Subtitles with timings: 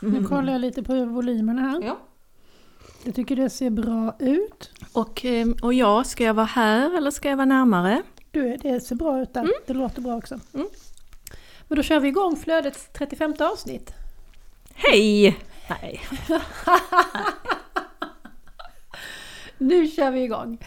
[0.00, 1.82] Nu kollar jag lite på volymerna här.
[1.82, 1.98] Ja.
[3.04, 4.70] Jag tycker det ser bra ut.
[4.92, 8.02] Och, eh, och jag, ska jag vara här eller ska jag vara närmare?
[8.30, 9.40] Du, det ser bra ut där.
[9.40, 9.52] Mm.
[9.66, 10.40] Det låter bra också.
[10.54, 10.66] Mm.
[11.68, 13.92] Men då kör vi igång flödets 35 avsnitt.
[14.74, 15.38] Hej!
[15.68, 16.00] Nej.
[19.58, 20.58] Nu kör vi igång!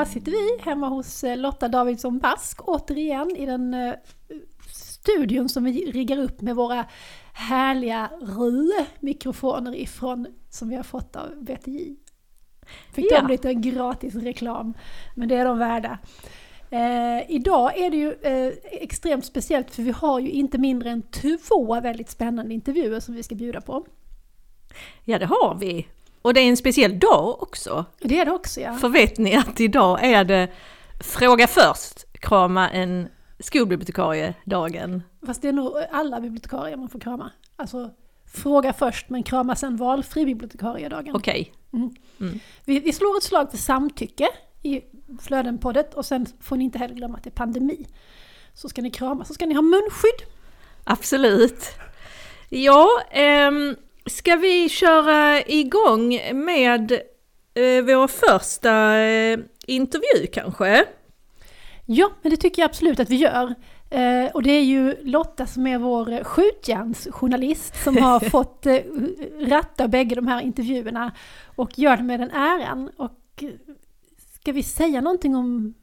[0.00, 3.94] Här sitter vi hemma hos eh, Lotta Davidsson Bask återigen i den eh,
[4.74, 6.86] studion som vi riggar upp med våra
[7.32, 11.96] härliga RU-mikrofoner ifrån som vi har fått av VTJ.
[12.92, 13.20] Fick Ja.
[13.20, 14.74] de lite gratis reklam,
[15.14, 15.98] men det är de värda.
[16.70, 21.02] Eh, idag är det ju eh, extremt speciellt för vi har ju inte mindre än
[21.02, 23.86] två väldigt spännande intervjuer som vi ska bjuda på.
[25.04, 25.86] Ja, det har vi.
[26.22, 27.84] Och det är en speciell dag också.
[27.98, 28.74] Det är det också ja.
[28.74, 30.48] För vet ni att idag är det
[31.00, 35.02] Fråga först, krama en skolbibliotekarie-dagen.
[35.26, 37.30] Fast det är nog alla bibliotekarier man får krama.
[37.56, 37.90] Alltså
[38.32, 41.16] fråga först men krama sen valfri bibliotekariedagen.
[41.16, 41.52] Okej.
[41.72, 41.90] Mm.
[42.20, 42.40] Mm.
[42.64, 44.28] Vi, vi slår ett slag för samtycke
[44.62, 44.80] i
[45.22, 47.86] Flödenpoddet och sen får ni inte heller glömma att det är pandemi.
[48.54, 50.28] Så ska ni krama, så ska ni ha munskydd.
[50.84, 51.64] Absolut.
[52.48, 53.76] Ja, ehm,
[54.10, 56.92] ska vi köra igång med
[57.54, 60.84] eh, vår första eh, intervju kanske?
[61.86, 63.54] Ja, men det tycker jag absolut att vi gör.
[63.90, 68.78] Eh, och det är ju Lotta som är vår skjutjärnsjournalist som har fått eh,
[69.40, 71.12] ratta bägge de här intervjuerna
[71.56, 72.90] och gör det med den äran.
[72.96, 73.48] Och eh,
[74.40, 75.74] ska vi säga någonting om...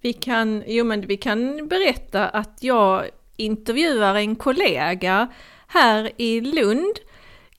[0.00, 5.28] Vi kan, jo men vi kan berätta att jag intervjuar en kollega
[5.66, 6.94] här i Lund.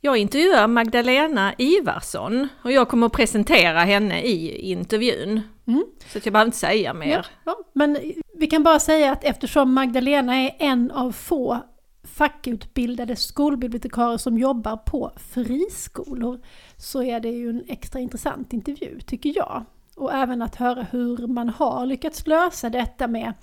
[0.02, 5.42] Jag intervjuar Magdalena Ivarsson och jag kommer att presentera henne i intervjun.
[5.68, 5.86] Mm.
[6.08, 7.08] Så jag behöver inte säga mer.
[7.10, 7.98] Ja, ja, men
[8.36, 11.60] vi kan bara säga att eftersom Magdalena är en av få
[12.04, 16.40] fackutbildade skolbibliotekarier som jobbar på friskolor
[16.78, 19.66] så är det ju en extra intressant intervju, tycker jag.
[19.96, 23.34] Och även att höra hur man har lyckats lösa detta med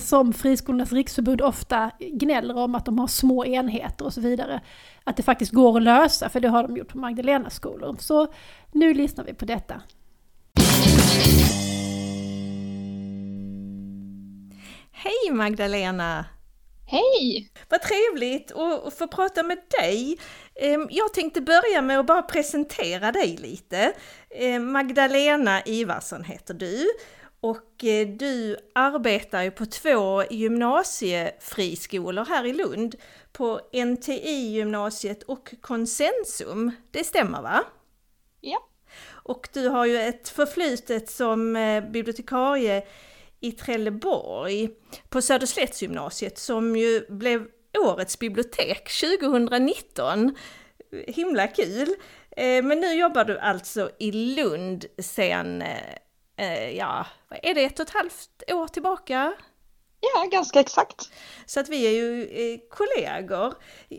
[0.00, 4.60] som Friskolornas riksförbund ofta gnäller om att de har små enheter och så vidare.
[5.04, 7.96] Att det faktiskt går att lösa, för det har de gjort på Magdalenas skolor.
[8.00, 8.32] Så
[8.72, 9.82] nu lyssnar vi på detta.
[14.92, 16.24] Hej Magdalena!
[16.86, 17.50] Hej!
[17.68, 20.18] Vad trevligt att att få prata med dig.
[20.60, 23.92] Ehm, Jag tänkte börja med att bara presentera dig lite.
[24.30, 26.86] Ehm, Magdalena Ivarsson heter du
[27.40, 32.94] och eh, du arbetar ju på två gymnasiefriskolor här i Lund.
[33.32, 36.70] På NTI-gymnasiet och Konsensum.
[36.90, 37.64] Det stämmer va?
[38.40, 38.66] Ja.
[39.08, 42.82] Och du har ju ett förflutet som eh, bibliotekarie
[43.40, 44.70] i Trelleborg
[45.08, 47.46] på Söderslättsgymnasiet som ju blev
[47.78, 48.90] årets bibliotek
[49.20, 50.34] 2019.
[51.06, 51.88] Himla kul!
[52.36, 55.64] Eh, Men nu jobbar du alltså i Lund sen,
[56.40, 57.06] eh, ja,
[57.42, 59.32] är det, ett och ett halvt år tillbaka?
[60.00, 61.12] Ja, ganska exakt.
[61.46, 63.54] Så att vi är ju eh, kollegor.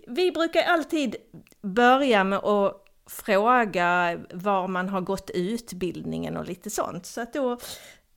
[0.07, 1.16] Vi brukar alltid
[1.62, 7.06] börja med att fråga var man har gått utbildningen och lite sånt.
[7.06, 7.57] Så att då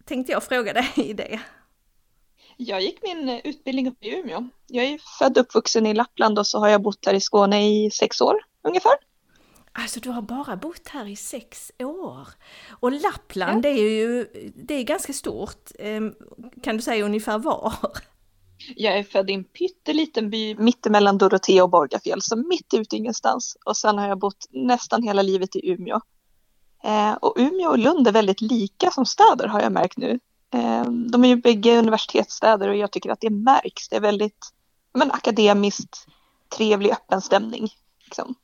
[0.05, 1.41] tänkte jag fråga dig det.
[2.57, 4.49] Jag gick min utbildning uppe i Umeå.
[4.67, 7.69] Jag är född och uppvuxen i Lappland och så har jag bott här i Skåne
[7.69, 8.95] i sex år ungefär.
[9.79, 12.29] Alltså du har bara bott här i sex år.
[12.71, 14.27] Och Lappland det är ju
[14.57, 15.71] det är ganska stort.
[15.79, 16.15] Ehm,
[16.63, 17.73] Kan du säga ungefär var?
[18.77, 23.57] Jag är född i en pytteliten by mittemellan Dorotea och Borgafjäll, så mitt ute ingenstans.
[23.65, 26.01] Och sen har jag bott nästan hela livet i Umeå.
[26.85, 30.21] Eh, och Umeå och Lund är väldigt lika som städer har jag märkt nu.
[30.55, 33.89] Eh, de är ju bägge universitetsstäder och jag tycker att det märks.
[33.89, 34.53] Det är väldigt
[34.95, 36.07] men, akademiskt
[36.57, 37.69] trevlig öppen stämning.
[38.05, 38.35] Liksom.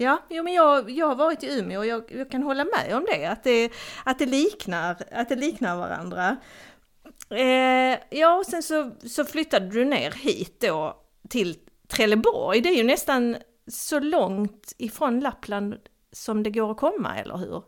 [0.00, 2.96] Ja, jo, men jag, jag har varit i Umeå och jag, jag kan hålla med
[2.96, 3.72] om det, att det,
[4.04, 6.36] att det, liknar, att det liknar varandra.
[7.30, 11.56] Eh, ja, och sen så, så flyttade du ner hit då till
[11.88, 12.60] Trelleborg.
[12.60, 13.36] Det är ju nästan
[13.66, 15.76] så långt ifrån Lappland
[16.12, 17.62] som det går att komma, eller hur?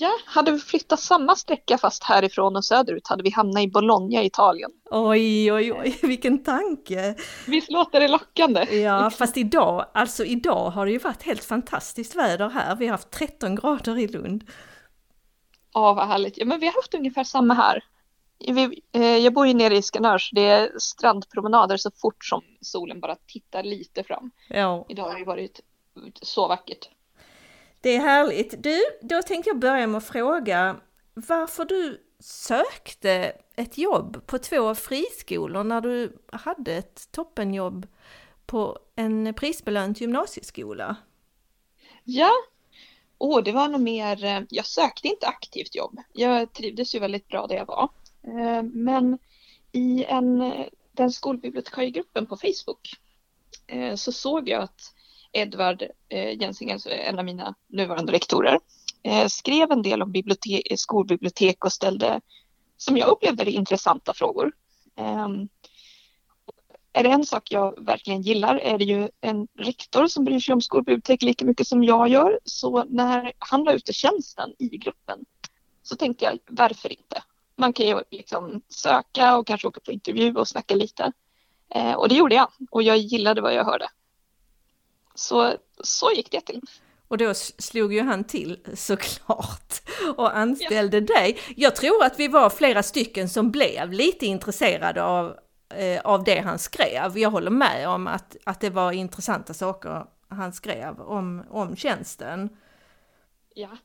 [0.00, 4.22] Ja, hade vi flyttat samma sträcka fast härifrån och söderut hade vi hamnat i Bologna
[4.22, 4.70] Italien.
[4.90, 7.16] Oj, oj, oj, vilken tanke!
[7.46, 8.76] Visst låter det lockande?
[8.76, 12.76] Ja, fast idag, alltså idag har det ju varit helt fantastiskt väder här.
[12.76, 14.44] Vi har haft 13 grader i Lund.
[15.74, 16.38] Ja, vad härligt.
[16.38, 17.84] Ja, men vi har haft ungefär samma här.
[18.38, 22.42] vi, eh, jag bor ju nere i Skanör så det är strandpromenader så fort som
[22.60, 24.30] solen bara tittar lite fram.
[24.48, 24.86] Ja.
[24.88, 25.60] Idag har det varit
[26.22, 26.88] så vackert.
[27.80, 28.62] Det är härligt.
[28.62, 30.80] Du, då tänkte jag börja med att fråga
[31.14, 37.86] varför du sökte ett jobb på två friskolor när du hade ett toppenjobb
[38.46, 40.96] på en prisbelönt gymnasieskola.
[42.04, 42.30] Ja,
[43.18, 46.00] oh, det var nog mer, eh, jag sökte inte aktivt jobb.
[46.12, 47.88] Jag trivdes ju väldigt bra där jag var.
[48.22, 49.18] Eh, men
[49.72, 52.94] i en, eh, den skolbibliotekariegruppen på Facebook
[53.96, 54.94] så såg jag att
[55.38, 58.60] Edvard eh, Jensingen, eh, en av mina nuvarande rektorer,
[59.02, 62.20] eh, skrev en del om bibliotek, eh, skolbibliotek och ställde,
[62.76, 64.52] som jag upplevde det, intressanta frågor.
[64.96, 65.28] Eh,
[66.92, 70.52] är det en sak jag verkligen gillar är det ju en rektor som bryr sig
[70.52, 72.40] om skolbibliotek lika mycket som jag gör.
[72.44, 75.24] Så när han la ut tjänsten i gruppen
[75.82, 77.22] så tänkte jag varför inte?
[77.56, 81.12] Man kan ju liksom söka och kanske åka på intervju och snacka lite.
[81.74, 83.88] Eh, och det gjorde jag och jag gillade vad jag hörde.
[85.18, 86.60] Så, så gick det till.
[87.08, 89.82] Och då slog ju han till såklart
[90.16, 91.04] och anställde ja.
[91.04, 91.38] dig.
[91.56, 95.36] Jag tror att vi var flera stycken som blev lite intresserade av,
[95.74, 97.18] eh, av det han skrev.
[97.18, 102.48] Jag håller med om att, att det var intressanta saker han skrev om, om tjänsten.
[103.54, 103.76] Ja,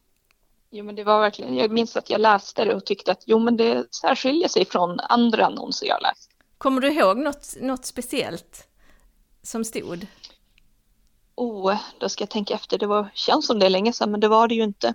[0.69, 3.39] jo men det var verkligen, jag minns att jag läste det och tyckte att jo
[3.39, 6.31] men det särskiljer sig från andra annonser jag läst.
[6.57, 8.67] Kommer du ihåg något, något speciellt
[9.43, 10.07] som stod?
[11.35, 12.77] Oh, då ska jag tänka efter.
[12.77, 14.87] Det var, känns som det är länge sedan, men det var det ju inte.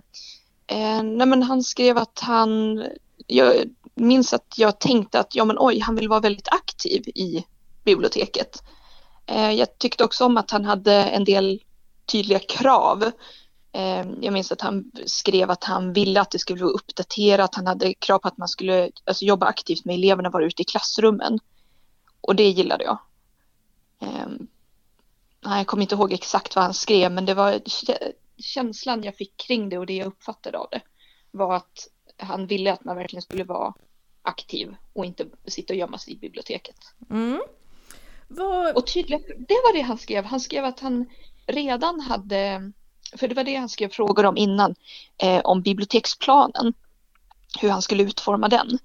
[0.67, 2.83] Eh, nej, men han skrev att han,
[3.27, 3.53] jag
[3.95, 7.45] minns att jag tänkte att ja, men oj, han vill vara väldigt aktiv i
[7.83, 8.63] biblioteket.
[9.25, 11.59] Eh, jag tyckte också om att han hade en del
[12.05, 13.11] tydliga krav.
[13.71, 17.55] Eh, jag minns att han skrev att han ville att det skulle vara uppdaterat.
[17.55, 20.65] Han hade krav på att man skulle alltså, jobba aktivt med eleverna, vara ute i
[20.65, 21.39] klassrummen.
[22.21, 22.97] Och det gillade jag.
[24.01, 24.27] Eh,
[25.41, 27.61] Nej, jag kommer inte ihåg exakt vad han skrev, men det var
[28.37, 30.81] känslan jag fick kring det och det jag uppfattade av det
[31.31, 31.87] var att
[32.17, 33.73] han ville att man verkligen skulle vara
[34.21, 36.75] aktiv och inte sitta och gömma sig i biblioteket.
[37.09, 37.41] Mm.
[38.27, 38.75] Vad...
[38.75, 40.25] Och tydligen, det var det han skrev.
[40.25, 41.05] Han skrev att han
[41.47, 42.71] redan hade,
[43.17, 44.75] för det var det han skrev frågor om innan,
[45.17, 46.73] eh, om biblioteksplanen,
[47.61, 48.79] hur han skulle utforma den.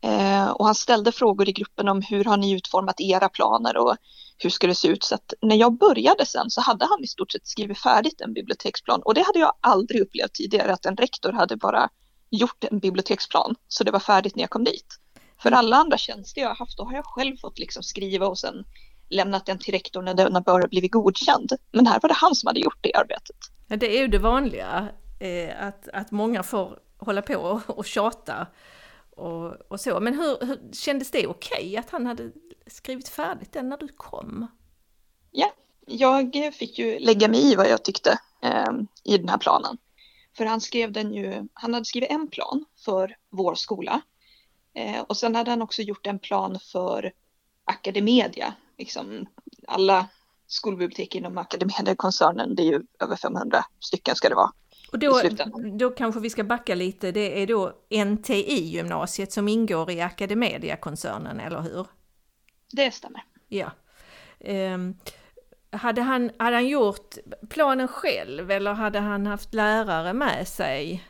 [0.00, 3.96] Eh, och han ställde frågor i gruppen om hur har ni utformat era planer och
[4.38, 5.04] hur ska det se ut?
[5.04, 8.32] Så att när jag började sen så hade han i stort sett skrivit färdigt en
[8.34, 11.88] biblioteksplan och det hade jag aldrig upplevt tidigare att en rektor hade bara
[12.30, 14.86] gjort en biblioteksplan så det var färdigt när jag kom dit.
[15.42, 18.38] För alla andra tjänster jag har haft då har jag själv fått liksom skriva och
[18.38, 18.64] sen
[19.08, 21.52] lämnat den till rektorn när den har blivit godkänd.
[21.72, 23.36] Men här var det han som hade gjort det arbetet.
[23.68, 24.88] Ja, det är ju det vanliga,
[25.20, 28.46] eh, att, att många får hålla på och, och tjata
[29.16, 30.00] och, och så.
[30.00, 32.32] Men hur, hur kändes det okej okay att han hade
[32.66, 34.46] skrivit färdigt den när du kom?
[35.30, 35.52] Ja,
[35.86, 38.72] jag fick ju lägga mig i vad jag tyckte eh,
[39.04, 39.78] i den här planen.
[40.36, 44.00] För han skrev den ju, han hade skrivit en plan för vår skola.
[44.74, 47.12] Eh, och sen hade han också gjort en plan för
[47.64, 48.54] Academedia.
[48.78, 49.26] Liksom
[49.66, 50.06] alla
[50.46, 54.52] skolbibliotek inom Academedia-koncernen, det är ju över 500 stycken ska det vara.
[54.94, 55.22] Och då,
[55.78, 61.60] då kanske vi ska backa lite, det är då NTI-gymnasiet som ingår i Academedia-koncernen, eller
[61.60, 61.86] hur?
[62.72, 63.24] Det stämmer.
[63.48, 63.70] Ja.
[64.38, 64.98] Um,
[65.70, 67.14] hade, han, hade han gjort
[67.50, 71.04] planen själv eller hade han haft lärare med sig?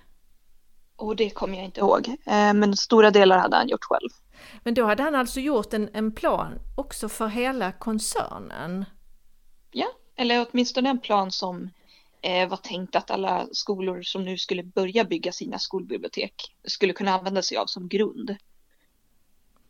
[0.97, 4.11] Och det kommer jag inte ihåg, eh, men stora delar hade han gjort själv.
[4.62, 8.85] Men då hade han alltså gjort en, en plan också för hela koncernen?
[9.70, 11.70] Ja, eller åtminstone en plan som
[12.25, 17.14] eh, var tänkt att alla skolor som nu skulle börja bygga sina skolbibliotek skulle kunna
[17.14, 18.37] använda sig av som grund.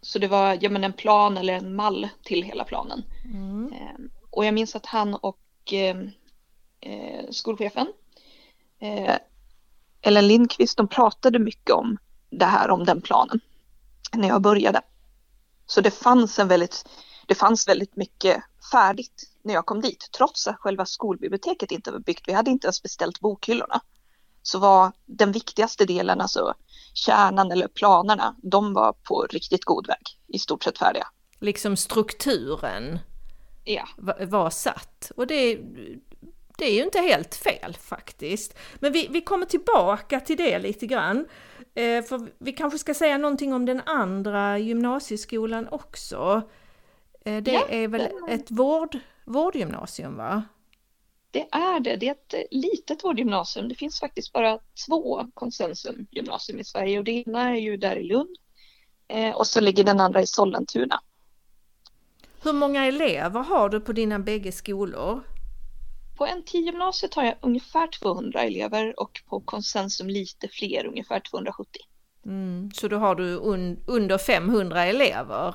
[0.01, 3.03] Så det var ja, men en plan eller en mall till hela planen.
[3.25, 3.73] Mm.
[3.73, 5.97] Eh, och jag minns att han och eh,
[6.81, 7.87] eh, skolchefen
[8.79, 9.15] eh,
[10.03, 11.99] Ellen Lindqvist, de pratade mycket om
[12.31, 13.41] det här, om den planen
[14.13, 14.81] när jag började.
[15.67, 16.85] Så det fanns en väldigt,
[17.27, 21.99] det fanns väldigt mycket färdigt när jag kom dit, trots att själva skolbiblioteket inte var
[21.99, 22.29] byggt.
[22.29, 23.81] Vi hade inte ens beställt bokhyllorna.
[24.43, 26.55] Så var den viktigaste delen, alltså
[26.95, 31.07] kärnan eller planerna, de var på riktigt god väg, i stort sett färdiga.
[31.41, 32.99] Liksom strukturen
[33.65, 33.89] ja.
[34.21, 35.13] var, satt.
[35.17, 35.59] Och det,
[36.59, 38.55] det är ju inte helt fel faktiskt.
[38.75, 41.27] Men vi, vi kommer tillbaka till det lite grann.
[41.75, 46.43] Eh, för vi kanske ska säga någonting om den andra gymnasieskolan också.
[47.25, 48.33] Eh, det ja, är väl det...
[48.33, 50.43] ett vård, vårdgymnasium va?
[51.31, 51.97] Det är det.
[51.97, 53.69] Det är ett litet vårdgymnasium.
[53.69, 58.03] Det finns faktiskt bara två konsensumgymnasium i Sverige och det ena är ju där i
[58.03, 58.37] Lund.
[59.09, 61.01] Eh, och så ligger den andra i Sollentuna.
[62.43, 65.23] Hur många elever har du på dina bägge skolor?
[66.17, 71.81] På NT-gymnasiet har jag ungefär 200 elever och på Konsensum lite fler, ungefär 270.
[72.25, 75.55] Mm, så då har du un under 500 elever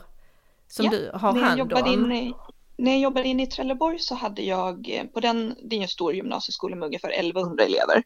[0.70, 1.86] som ja, du har hand om?
[1.88, 2.34] In,
[2.78, 5.88] när jag jobbade inne i Trelleborg så hade jag, eh, på den, det är en
[5.88, 8.04] stor gymnasieskola med ungefär 1100 elever,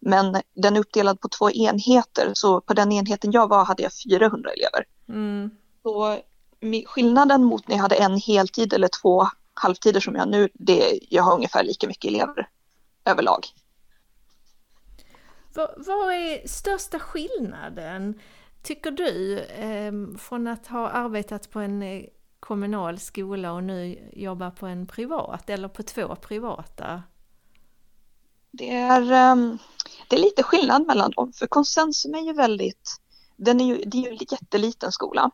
[0.00, 3.92] men den är uppdelad på två enheter, så på den enheten jag var hade jag
[4.10, 4.84] 400 elever.
[5.08, 5.50] Mm.
[5.82, 6.18] Så
[6.86, 11.22] skillnaden mot när jag hade en heltid eller två halvtider som jag nu, det, jag
[11.22, 12.48] har ungefär lika mycket elever
[13.04, 13.46] överlag.
[15.76, 18.20] Vad är största skillnaden,
[18.64, 22.04] tycker du, ehm, från att ha arbetat på en eh,
[22.40, 27.02] kommunal skola och nu jobbar på en privat eller på två privata?
[28.50, 29.58] Det är, ehm,
[30.08, 32.90] det är lite skillnad mellan dem, för Konsensum är ju väldigt,
[33.36, 35.30] den är ju, det är ju en jätteliten skola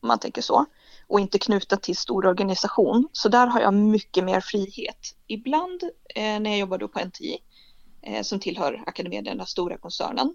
[0.00, 0.66] om man tänker så
[1.06, 3.08] och inte knuten till stor organisation.
[3.12, 5.16] Så där har jag mycket mer frihet.
[5.26, 5.82] Ibland
[6.14, 7.38] eh, när jag jobbade på NTI
[8.02, 10.34] eh, som tillhör Academedia, den här stora koncernen,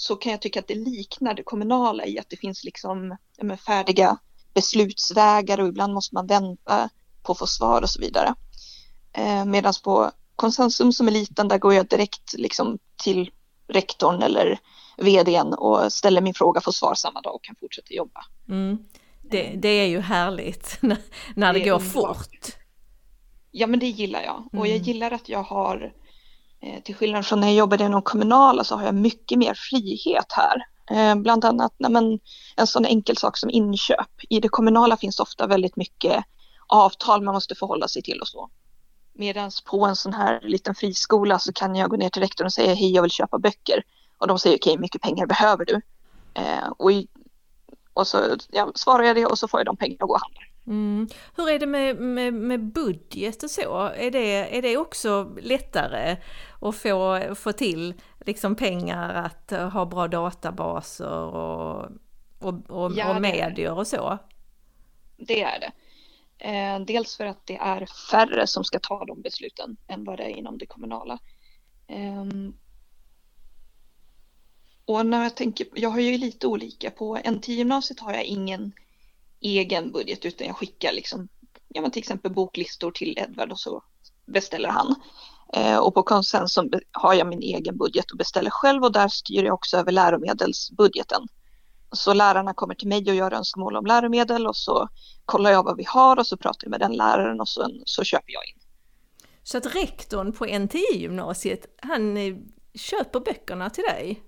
[0.00, 3.56] så kan jag tycka att det liknar det kommunala i att det finns liksom ja,
[3.56, 4.18] färdiga
[4.54, 6.88] beslutsvägar och ibland måste man vänta
[7.22, 8.34] på att få svar och så vidare.
[9.12, 13.30] Eh, Medan på Konsensum som är liten, där går jag direkt liksom till
[13.68, 14.58] rektorn eller
[14.96, 18.20] vdn och ställer min fråga, får svar samma dag och kan fortsätta jobba.
[18.48, 18.78] Mm.
[19.22, 20.98] Det, det, är ju härligt när,
[21.34, 22.46] när det, det går fort.
[23.50, 24.82] Ja men det gillar jag och jag mm.
[24.82, 25.92] gillar att jag har
[26.62, 30.32] Eh, till skillnad från när jag jobbade inom kommunala så har jag mycket mer frihet
[30.32, 30.66] här.
[30.90, 32.18] Eh, bland annat nej, men,
[32.56, 34.10] en sån enkel sak som inköp.
[34.28, 36.24] I det kommunala finns ofta väldigt mycket
[36.66, 38.50] avtal man måste förhålla sig till och så.
[39.12, 42.52] Medan på en sån här liten friskola så kan jag gå ner till rektorn och
[42.52, 43.82] säga hej jag vill köpa böcker.
[44.18, 45.80] Och de säger okej, hur mycket pengar behöver du?
[46.34, 47.08] Eh, och, i,
[47.94, 50.20] och så ja, svarar jag det och så får jag de pengarna och går och
[50.20, 50.49] handlar.
[50.66, 51.08] Mm.
[51.36, 53.78] Hur är det med, med, med budget och så?
[53.78, 56.16] Är det, är det också lättare
[56.60, 57.94] att få, få till
[58.26, 61.88] liksom pengar att ha bra databaser och,
[62.38, 64.18] och, och, ja, och medier och så?
[65.16, 65.72] Det är det.
[66.38, 70.24] Eh, dels för att det är färre som ska ta de besluten än vad det
[70.24, 71.18] är inom det kommunala.
[71.86, 72.24] Eh,
[74.84, 78.72] och när jag tänker, jag har ju lite olika, på NT-gymnasiet har jag ingen
[79.40, 81.28] egen budget utan jag skickar liksom,
[81.68, 83.82] ja men till exempel boklistor till Edvard och så
[84.26, 84.94] beställer han.
[85.52, 89.44] Eh, och på Konsensum har jag min egen budget och beställer själv och där styr
[89.44, 91.22] jag också över läromedelsbudgeten.
[91.92, 94.88] Så lärarna kommer till mig och gör önskemål om läromedel och så
[95.24, 98.04] kollar jag vad vi har och så pratar jag med den läraren och så, så
[98.04, 98.60] köper jag in.
[99.42, 102.34] Så att rektorn på NTI-gymnasiet, han eh,
[102.74, 104.22] köper böckerna till dig?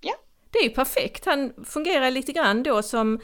[0.00, 0.14] Ja.
[0.50, 3.20] Det är ju perfekt, han fungerar lite grann då som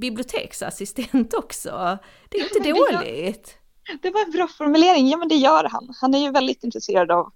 [0.00, 1.98] biblioteksassistent också.
[2.28, 3.58] Det är inte dåligt.
[4.02, 5.94] Det var en bra formulering, ja men det gör han.
[6.00, 7.32] Han är ju väldigt intresserad av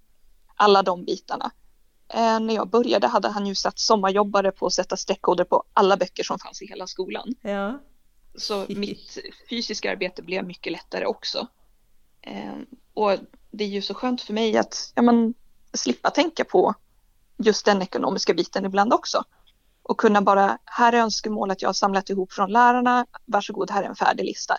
[0.55, 1.51] alla de bitarna.
[2.13, 5.97] Eh, när jag började hade han ju satt sommarjobbare på att sätta streckkoder på alla
[5.97, 7.35] böcker som fanns i hela skolan.
[7.41, 7.79] Ja.
[8.35, 9.17] Så mitt
[9.49, 11.47] fysiska arbete blev mycket lättare också.
[12.21, 12.53] Eh,
[12.93, 13.11] och
[13.51, 15.33] det är ju så skönt för mig att ja, men,
[15.73, 16.73] slippa tänka på
[17.37, 19.23] just den ekonomiska biten ibland också.
[19.83, 23.87] Och kunna bara, här är önskemålet jag har samlat ihop från lärarna, varsågod här är
[23.87, 24.57] en färdig lista.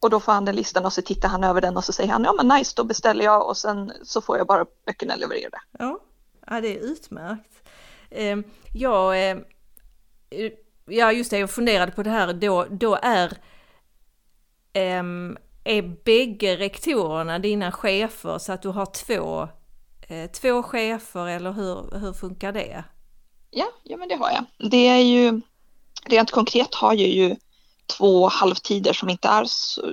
[0.00, 2.12] Och då får han den listan och så tittar han över den och så säger
[2.12, 5.58] han ja men nice då beställer jag och sen så får jag bara böckerna levererade.
[5.78, 5.98] Ja,
[6.46, 7.68] ja det är utmärkt.
[8.10, 8.44] Ehm,
[8.74, 10.52] eh,
[10.86, 13.38] ja just det, jag funderade på det här då, då är
[14.72, 19.48] ehm, är bägge rektorerna dina chefer så att du har två,
[20.08, 22.84] eh, två chefer eller hur, hur funkar det?
[23.50, 24.70] Ja, ja men det har jag.
[24.70, 25.40] Det är ju,
[26.04, 27.36] rent konkret har jag ju
[27.86, 29.92] två halvtider som inte är så,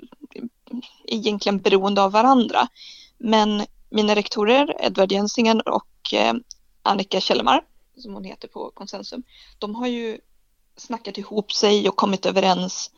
[1.05, 2.67] egentligen beroende av varandra.
[3.17, 6.33] Men mina rektorer, Edvard Jensingen och eh,
[6.83, 7.62] Annika Källemar,
[7.98, 9.24] som hon heter på Konsensum,
[9.60, 10.17] de har ju
[10.77, 12.91] snackat ihop sig och kommit överens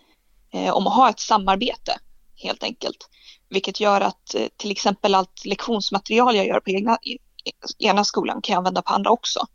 [0.53, 1.99] eh, om att ha ett samarbete
[2.35, 3.09] helt enkelt.
[3.49, 6.97] Vilket gör att eh, till exempel allt lektionsmaterial jag gör på egna,
[7.79, 9.47] ena skolan kan jag använda på andra också.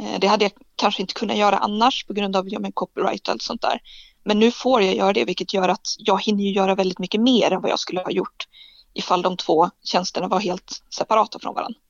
[0.00, 3.28] Eh, det hade jag kanske inte kunnat göra annars på grund av ja, men copyright
[3.28, 3.80] och allt sånt där.
[4.24, 7.50] Men nu får jag göra det vilket gör att jag hinner göra väldigt mycket mer
[7.52, 8.48] än vad jag skulle ha gjort
[8.94, 11.80] ifall de två tjänsterna var helt separata från varandra.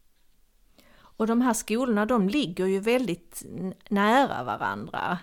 [1.16, 3.42] Och de här skolorna de ligger ju väldigt
[3.88, 5.18] nära varandra.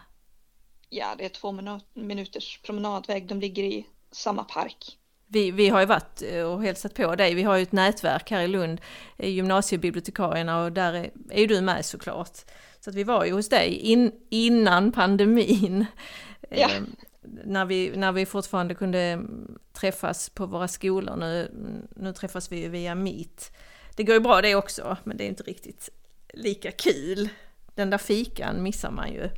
[0.89, 1.51] Ja, det är två
[1.93, 3.27] minuters promenadväg.
[3.27, 4.97] De ligger i samma park.
[5.27, 7.33] Vi, vi har ju varit eh, och hälsat på dig.
[7.33, 8.81] Vi har ju ett nätverk här i Lund,
[9.17, 12.37] gymnasiebibliotekarierna och där är, är du med såklart.
[12.87, 15.85] Så att vi var ju hos dig in, innan pandemin.
[16.49, 16.69] Ja.
[16.69, 16.81] Eh,
[17.21, 19.21] när, vi, när vi fortfarande kunde
[19.73, 21.15] träffas på våra skolor.
[21.15, 21.51] Nu,
[21.95, 23.51] nu träffas vi ju via Meet.
[23.95, 25.89] Det går ju bra det också, men det är inte riktigt
[26.33, 27.29] lika kul.
[27.75, 29.29] Den där fikan missar man ju.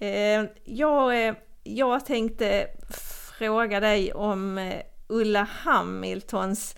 [0.00, 2.68] Eh, jag, eh, jag tänkte
[3.38, 6.76] fråga dig om eh, Ulla Hamiltons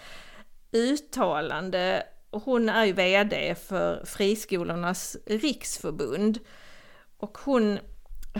[0.73, 2.03] uttalande.
[2.31, 6.39] Hon är ju VD för Friskolornas riksförbund.
[7.17, 7.79] Och hon,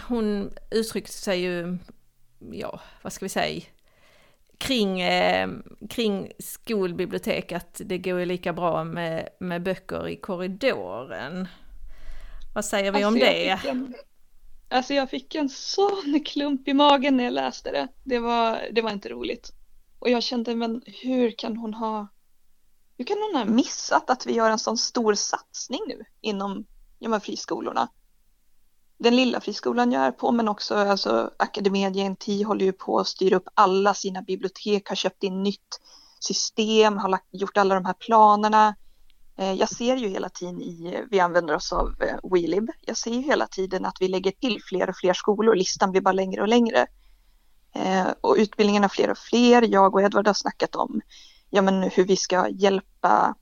[0.09, 1.79] hon uttryckte sig ju,
[2.53, 3.63] ja, vad ska vi säga,
[4.59, 5.49] kring, eh,
[5.91, 11.49] kring skolbibliotek att det går ju lika bra med, med böcker i korridoren.
[12.55, 13.49] Vad säger vi Alltså, om det?
[13.49, 13.95] En,
[14.69, 17.89] alltså jag fick en sån klump i magen när jag läste det.
[18.05, 19.53] Det var, det var inte roligt.
[19.99, 22.09] Och jag kände, men hur kan hon ha
[22.99, 26.67] hur kan hon ha missat att vi gör en sån stor satsning nu inom
[26.99, 27.89] de här friskolorna?
[28.99, 33.07] Den lilla friskolan jag är på men också alltså, Academedia NT håller ju på att
[33.07, 35.81] styra upp alla sina bibliotek, har köpt in nytt
[36.21, 38.77] system, har lagt, gjort alla de här planerna.
[39.37, 43.11] Eh, jag ser ju hela tiden i, vi använder oss av eh, WeLib, jag ser
[43.11, 46.43] ju hela tiden att vi lägger till fler och fler skolor, listan blir bara längre
[46.43, 46.87] och längre.
[47.75, 51.01] Eh, och utbildningarna fler och fler, jag och Edvard har snackat om
[51.51, 53.35] ja, men hur vi ska hjälpa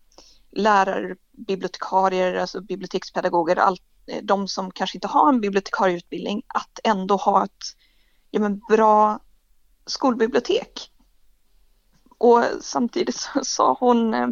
[0.50, 7.16] lärare, bibliotekarier, alltså bibliotekspedagoger, all, eh, de som kanske inte har en bibliotekarieutbildning, att ändå
[7.16, 7.64] ha ett
[8.30, 9.20] ja, men bra
[9.86, 10.92] skolbibliotek.
[12.18, 14.28] Och samtidigt så sa hon, eh,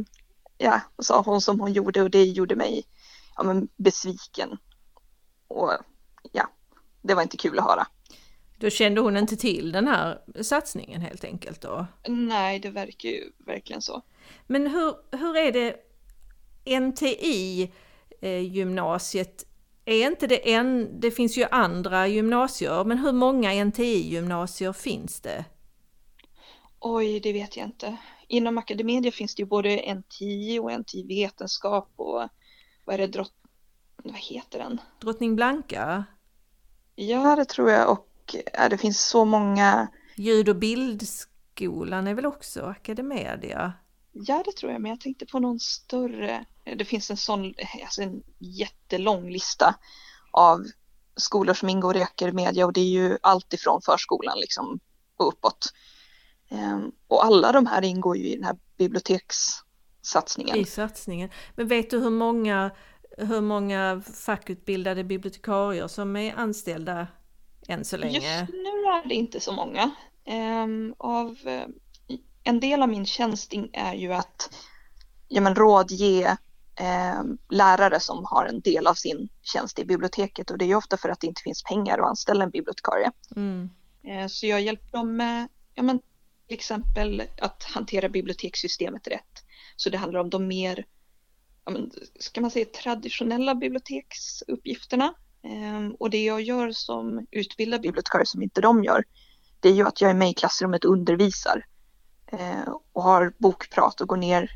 [0.59, 2.85] ja, sa hon som hon gjorde och det gjorde mig
[3.37, 4.59] ja, men besviken.
[5.49, 5.73] Och
[6.33, 6.51] ja,
[7.03, 7.87] det var inte kul att höra.
[8.65, 11.87] Då kände hon inte till den här satsningen helt enkelt då?
[12.09, 14.03] Nej, det verkar ju verkligen så.
[14.47, 15.77] Men hur, hur är det
[16.81, 17.73] NTI
[18.21, 19.47] eh, gymnasiet?
[19.85, 25.45] Är inte det en, det finns ju andra gymnasier, men hur många NTI-gymnasier finns det?
[26.81, 27.97] Oj, det vet jag inte.
[28.29, 32.29] Inom Academedia finns det ju både NTI och NTI vetenskap och
[32.85, 33.35] vad är det, drott...
[33.97, 34.81] vad heter den?
[35.01, 36.05] Drottning Blanka?
[36.95, 38.11] Ja, det tror jag och
[38.53, 39.89] ja, det finns så många.
[40.17, 43.73] Ljud och bildskolan är väl också Academedia?
[44.13, 46.45] Ja, det tror jag, men jag tänkte på någon större.
[46.77, 49.75] Det finns en sån, alltså en jättelång lista
[50.31, 50.65] av
[51.17, 54.81] skolor som ingår i Academedia och det är ju allt ifrån förskolan liksom
[55.17, 55.73] och uppåt.
[56.49, 60.57] Ehm, och alla de här ingår ju i den här bibliotekssatsningen.
[60.57, 61.31] I satsningen.
[61.57, 62.71] Men vet du hur många,
[63.19, 67.07] hur många fackutbildade bibliotekarier som är anställda
[67.69, 68.41] än så länge?
[68.41, 69.91] Just nu är det inte så många.
[70.25, 71.67] Ehm, av, eh,
[72.45, 74.55] en del av min tjänst är ju att
[75.29, 76.37] ja, men rådge
[76.77, 80.75] eh, lärare som har en del av sin tjänst i biblioteket och det är ju
[80.75, 83.11] ofta för att det inte finns pengar att anställa en bibliotekarie.
[83.37, 83.71] Mm.
[84.05, 85.99] Eh, så jag hjälper dem med ja, men,
[86.47, 89.45] till exempel att hantera bibliotekssystemet rätt.
[89.77, 90.87] Så det handlar om de mer,
[91.65, 95.15] ja, men, ska man säga traditionella biblioteksuppgifterna.
[95.45, 99.05] Eh, och det jag gör som utbildad bibliotekarie som inte de gör,
[99.61, 101.67] det är ju att jag är med i klassrummet och undervisar.
[102.27, 104.51] Eh, och har bokprat och går ner,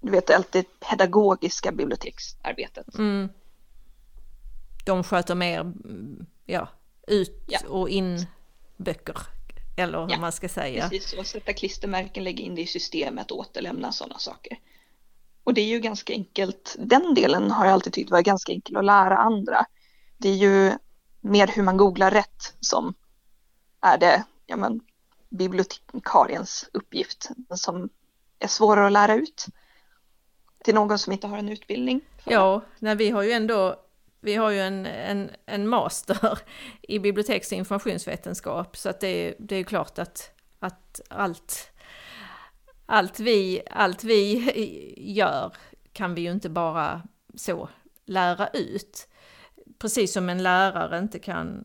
[0.00, 2.98] du vet det pedagogiska biblioteksarbetet.
[2.98, 3.28] Mm.
[4.84, 6.68] De sköter mer mm, ja,
[7.06, 7.58] ut Ja.
[7.68, 8.26] och in
[8.76, 9.16] böcker,
[9.76, 10.88] eller hur Ja, man ska säga.
[10.88, 14.58] Precis så, sätta klistermärken, lägga in det i systemet, återlämna sådana saker.
[15.44, 18.76] Och det är ju ganska enkelt, den delen har jag alltid tyckt var ganska enkel
[18.76, 19.66] att lära andra.
[20.22, 20.72] Det är ju
[21.20, 22.94] mer hur man googlar rätt som
[23.80, 24.80] är det, ja men,
[25.30, 27.88] bibliotekariens uppgift som
[28.38, 29.46] är svårare att lära ut
[30.64, 32.00] till någon som inte har en utbildning.
[32.24, 32.32] för.
[32.32, 33.76] Ja, nej, vi har ju ändå
[34.20, 36.38] vi har ju en, en, en master
[36.82, 41.72] i biblioteks och informationsvetenskap så att det, det är klart att, att allt,
[42.86, 44.52] allt, vi, allt vi
[44.96, 45.52] gör
[45.92, 47.02] kan vi ju inte bara
[47.34, 47.68] så
[48.04, 49.08] lära ut.
[49.82, 51.64] Precis som en lärare inte kan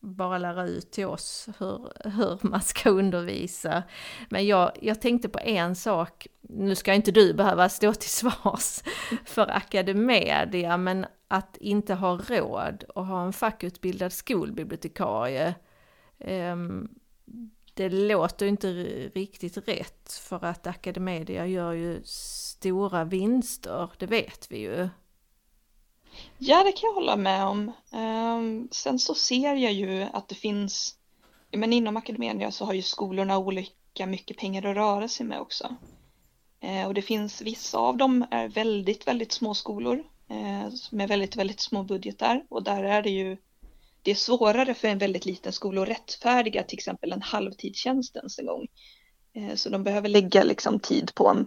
[0.00, 3.82] bara lära ut till oss hur, hur man ska undervisa.
[4.30, 8.82] Men jag, jag tänkte på en sak, nu ska inte du behöva stå till svars
[9.24, 15.54] för Academedia, men att inte ha råd att ha en fackutbildad skolbibliotekarie,
[16.18, 16.88] ehm,
[17.74, 18.72] det låter inte
[19.14, 24.88] riktigt rätt för att Academedia gör ju stora vinster, det vet vi ju.
[26.38, 27.72] Ja, det kan jag hålla med om.
[27.90, 30.96] Um, sen så ser jag ju att det finns,
[31.50, 35.76] men inom Academedia så har ju skolorna olika mycket pengar att röra sig med också.
[36.64, 40.04] Uh, och det finns vissa av dem är väldigt, väldigt små skolor.
[40.30, 43.36] uh, med väldigt, väldigt små budgetar och där är det ju
[44.02, 48.38] det är svårare för en väldigt liten skola att rättfärdiga till exempel en halvtidstjänst ens
[48.38, 48.66] en gång.
[49.54, 51.46] Så de behöver lägga liksom tid på en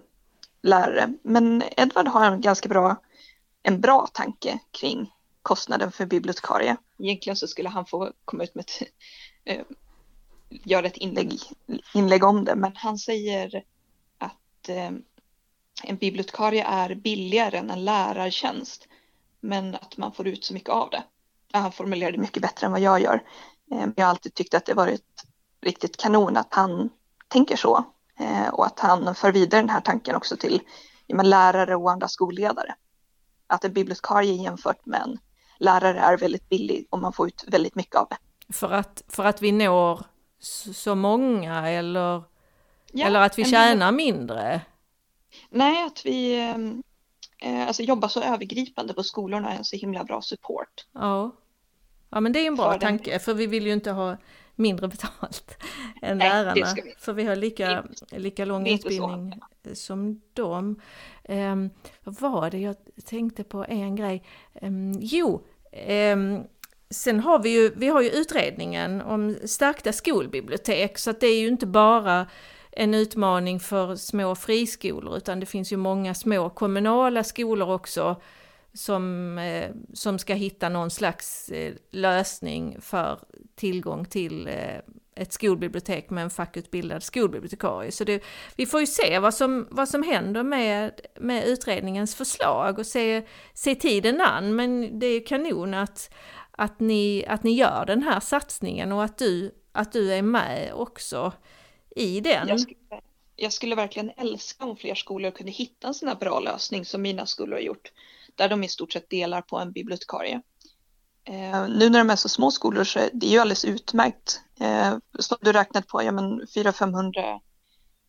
[0.61, 1.13] lärare.
[1.23, 2.95] Men Edvard har en ganska bra,
[3.67, 6.77] en bra tanke kring kostnaden för bibliotekarie.
[6.99, 8.87] Egentligen så skulle han få komma ut med ett,
[9.45, 9.65] eh,
[10.49, 11.39] göra ett inlägg,
[11.93, 13.63] inlägg om det, men han säger
[14.17, 14.91] att eh,
[15.83, 18.87] en bibliotekarie är billigare än en lärartjänst,
[19.39, 21.03] men att man får ut så mycket av det.
[21.51, 23.23] Han formulerar det mycket bättre än vad jag gör.
[23.71, 25.25] Eh, jag har alltid tyckt att det varit
[25.61, 26.89] riktigt kanon att han
[27.27, 27.83] tänker så
[28.51, 30.61] och att han för vidare den här tanken också till
[31.07, 32.75] ja, lärare och andra skolledare.
[33.47, 35.17] Att en bibliotekarie jämfört med en
[35.59, 38.17] lärare är väldigt billig och man får ut väldigt mycket av det.
[38.53, 40.05] För att, för att vi når
[40.73, 42.23] så många eller,
[42.91, 44.61] ja, eller att vi tjänar mindre?
[45.49, 46.47] Nej, att vi
[47.39, 50.87] eh, alltså jobbar så övergripande på skolorna är en så himla bra support.
[50.91, 51.35] Ja,
[52.09, 53.19] ja men det är en bra för tanke, den.
[53.19, 54.17] för vi vill ju inte ha
[54.55, 55.57] mindre betalt
[56.01, 56.73] än Nej, lärarna.
[56.75, 56.93] Vi.
[56.97, 59.41] För vi har lika, lika lång utbildning
[59.73, 60.81] som dem.
[61.29, 61.69] Um,
[62.03, 64.23] vad var det jag tänkte på en grej?
[64.61, 65.45] Um, jo,
[66.13, 66.43] um,
[66.89, 71.39] sen har vi ju, vi har ju utredningen om stärkta skolbibliotek så att det är
[71.39, 72.27] ju inte bara
[72.71, 78.21] en utmaning för små friskolor utan det finns ju många små kommunala skolor också
[78.73, 83.19] som, eh, som ska hitta någon slags eh, lösning för
[83.55, 84.79] tillgång till eh,
[85.15, 87.91] ett skolbibliotek med en fackutbildad skolbibliotekarie.
[87.91, 88.23] Så det,
[88.55, 93.25] vi får ju se vad som, vad som händer med, med utredningens förslag och se,
[93.53, 94.55] se tiden an.
[94.55, 96.13] Men det är kanon att,
[96.51, 100.73] att, ni, att ni gör den här satsningen och att du, att du är med
[100.73, 101.33] också
[101.95, 102.47] i den.
[102.47, 102.77] Jag skulle,
[103.35, 107.01] jag skulle verkligen älska om fler skolor kunde hitta en sån här bra lösning som
[107.01, 107.91] mina skolor har gjort
[108.35, 110.41] där de i stort sett delar på en bibliotekarie.
[111.25, 114.41] Eh, nu när de är så små skolor så är det ju alldeles utmärkt.
[114.59, 117.39] Eh, som du räknat på, ja men 400-500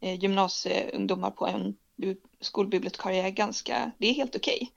[0.00, 1.76] eh, gymnasieungdomar på en
[2.40, 4.72] skolbibliotekarie är ganska, det är helt okej.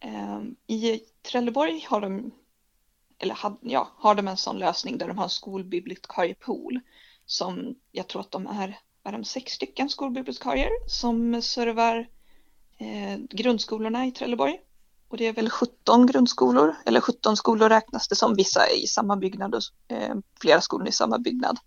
[0.00, 0.14] Okay.
[0.14, 2.30] Eh, I Trelleborg har de,
[3.18, 6.80] eller had, ja, har de en sån lösning där de har en skolbibliotekariepool
[7.26, 12.08] som jag tror att de är, är de sex stycken skolbibliotekarier som servar
[12.78, 14.60] eh, grundskolorna i Trelleborg.
[15.08, 19.16] Och det är väl 17 grundskolor, eller 17 skolor räknas det som, vissa i samma
[19.16, 21.58] byggnad och eh, flera skolor i samma byggnad.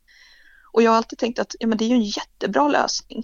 [0.72, 3.24] Och jag har alltid tänkt att ja, men det är ju en jättebra lösning.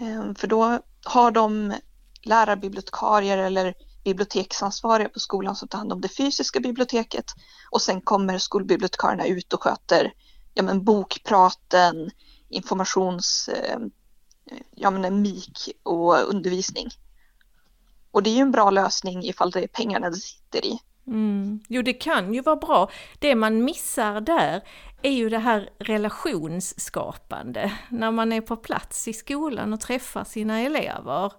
[0.00, 1.74] Eh, för då har de
[2.22, 3.74] lärarbibliotekarier eller
[4.04, 7.24] biblioteksansvariga på skolan som tar hand om det fysiska biblioteket
[7.70, 10.12] och sen kommer skolbibliotekarierna ut och sköter
[10.54, 12.10] ja, men bokpraten,
[12.48, 13.78] informations, eh,
[14.70, 16.88] ja, men MIK och undervisning.
[18.12, 20.78] Och det är ju en bra lösning ifall det är pengarna det sitter i.
[21.06, 21.60] Mm.
[21.68, 22.90] Jo, det kan ju vara bra.
[23.18, 24.62] Det man missar där
[25.02, 30.60] är ju det här relationsskapande, när man är på plats i skolan och träffar sina
[30.60, 31.32] elever.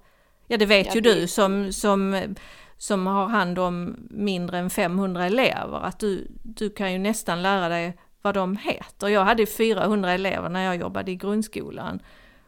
[0.47, 1.13] Ja, det vet ja, ju det...
[1.13, 2.35] du som, som,
[2.77, 7.69] som har hand om mindre än 500 elever, att du, du kan ju nästan lära
[7.69, 9.07] dig vad de heter.
[9.07, 11.99] Jag hade 400 elever när jag jobbade i grundskolan.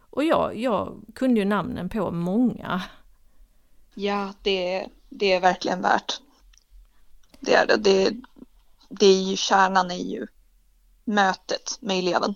[0.10, 2.82] Och jag, jag kunde ju namnen på många.
[3.96, 6.20] Ja, det, det är verkligen värt.
[7.40, 7.78] Det är det.
[7.78, 8.12] det.
[8.90, 10.28] Det är ju kärnan är ju
[11.06, 12.36] mötet med eleven.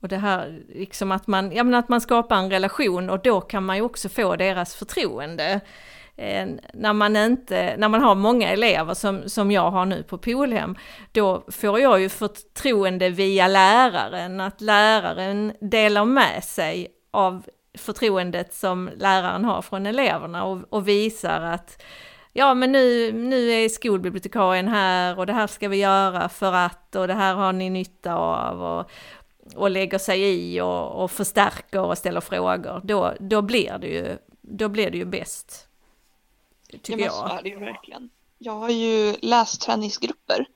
[0.00, 3.40] Och det här liksom att man, ja, men att man skapar en relation och då
[3.40, 5.60] kan man ju också få deras förtroende.
[6.16, 10.18] Eh, när, man inte, när man har många elever som, som jag har nu på
[10.18, 10.76] Polhem,
[11.12, 18.90] då får jag ju förtroende via läraren, att läraren delar med sig av förtroendet som
[18.96, 21.82] läraren har från eleverna och, och visar att
[22.32, 26.96] ja men nu, nu är skolbibliotekarien här och det här ska vi göra för att
[26.96, 28.90] och det här har ni nytta av och,
[29.56, 34.18] och lägger sig i och, och förstärker och ställer frågor, då, då, blir det ju,
[34.40, 35.68] då blir det ju bäst.
[36.82, 37.12] Tycker ja, jag.
[37.12, 38.10] Så är det ju verkligen.
[38.38, 40.46] Jag har ju lästräningsgrupper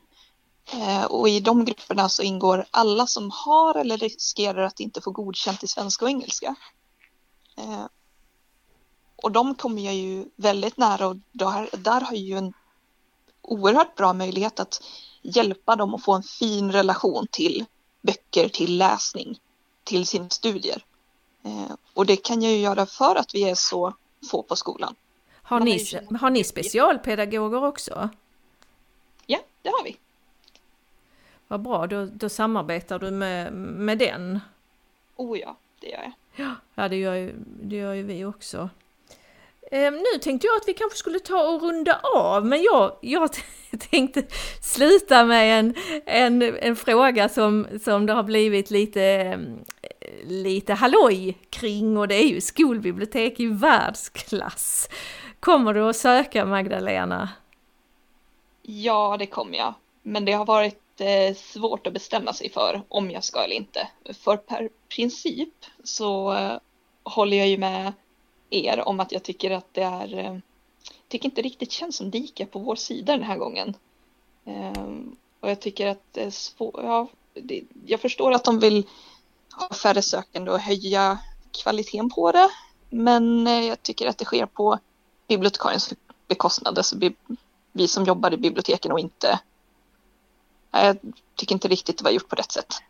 [0.73, 5.11] eh, och i de grupperna så ingår alla som har eller riskerar att inte få
[5.11, 6.55] godkänt i svenska och engelska.
[7.57, 7.87] Eh,
[9.17, 12.53] och de kommer jag ju väldigt nära och där, där har jag ju en
[13.43, 14.83] oerhört bra möjlighet att
[15.23, 17.65] hjälpa dem att få en fin relation till
[18.01, 19.41] böcker, till läsning,
[19.85, 20.85] till sina studier.
[21.43, 23.95] Eh, och det kan jag ju göra för att vi är så
[24.31, 24.95] få på skolan.
[25.43, 25.87] Har ni,
[26.21, 28.09] har ni specialpedagoger också?
[29.27, 29.97] Ja, det har vi.
[31.49, 34.41] Vad bra, då, då samarbetar du med, med den?
[35.17, 36.13] Oh ja, det gör jag.
[36.37, 38.71] Ja, det gör ju, det gör ju vi också.
[39.71, 43.31] Eh, nu tänkte jag att vi kanske skulle ta och runda av, men jag, jag
[43.91, 44.23] tänkte
[44.61, 45.75] sluta med en,
[46.07, 49.59] en, en fråga som, som det har blivit lite, ehm,
[50.25, 54.89] lite halloj kring och det är ju skolbibliotek i världsklass.
[55.41, 57.29] Kommer du att söka Magdalena?
[58.63, 59.75] Ja, det kommer jag.
[60.03, 63.89] Men det har varit eh, svårt att bestämma sig för om jag ska eller inte.
[64.13, 65.55] För per princip
[65.85, 66.59] så eh,
[67.03, 67.93] håller jag ju med
[68.51, 70.39] er om att jag tycker att det är eh,
[71.09, 73.75] tycker inte riktigt känns som dika på vår sida den här gången.
[74.45, 78.87] Ehm, och jag tycker att det är svårt, ja, det, jag förstår att de vill
[79.53, 81.19] ha färre sökande och höja
[81.63, 82.51] kvaliteten på det.
[82.91, 84.79] Men eh, jag tycker att det sker på
[85.29, 85.95] bibliotekariens
[86.29, 86.79] bekostnad.
[86.79, 87.15] Alltså vi,
[87.73, 89.41] vi som jobbar i biblioteken och inte...
[90.85, 90.97] Jag
[91.35, 92.83] tycker inte riktigt det var gjort på rätt sätt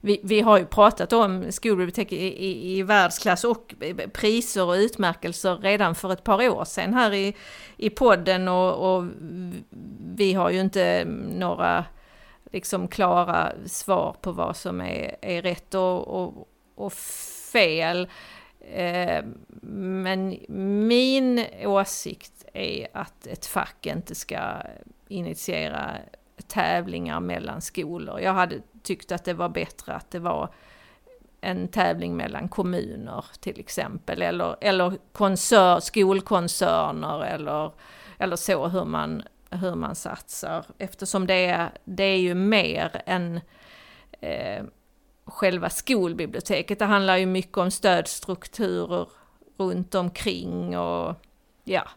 [0.00, 3.74] vi, vi har ju pratat om skolbibliotek i, i, i världsklass och
[4.12, 7.36] priser och utmärkelser redan för ett par år sedan här i,
[7.76, 9.04] i podden och, och
[10.14, 11.84] vi har ju inte några
[12.52, 16.92] liksom klara svar på vad som är, är rätt och, och, och
[17.52, 18.08] fel.
[18.74, 19.24] Eh,
[19.62, 20.38] men
[20.78, 24.40] min åsikt är att ett fack inte ska
[25.08, 25.96] initiera
[26.48, 28.20] tävlingar mellan skolor.
[28.20, 30.54] Jag hade tyckt att det var bättre att det var
[31.40, 37.72] en tävling mellan kommuner till exempel, eller, eller koncern, skolkoncerner eller,
[38.18, 40.64] eller så hur man, hur man satsar.
[40.78, 43.40] Eftersom det är, det är ju mer än
[44.20, 44.64] eh,
[45.24, 46.78] själva skolbiblioteket.
[46.78, 49.08] Det handlar ju mycket om stödstrukturer
[49.56, 51.14] runt omkring och
[51.64, 51.88] ja,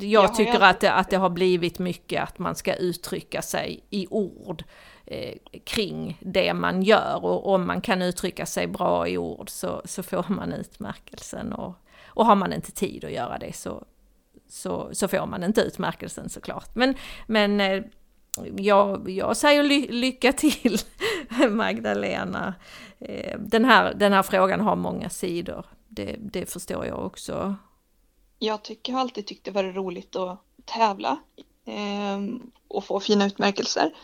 [0.00, 4.06] jag tycker att det, att det har blivit mycket att man ska uttrycka sig i
[4.10, 4.64] ord
[5.06, 9.82] eh, kring det man gör och om man kan uttrycka sig bra i ord så,
[9.84, 11.74] så får man utmärkelsen och,
[12.06, 13.84] och har man inte tid att göra det så,
[14.48, 16.74] så, så får man inte utmärkelsen såklart.
[16.74, 16.94] Men,
[17.26, 17.82] men eh,
[18.56, 20.78] jag, jag säger ly lycka till
[21.50, 22.54] Magdalena.
[22.98, 27.56] Eh, den, här, den här frågan har många sidor, det, det förstår jag också
[28.38, 31.18] jag tycker, har alltid tyckt det var roligt att tävla
[31.64, 32.18] eh,
[32.68, 33.94] och få fina utmärkelser.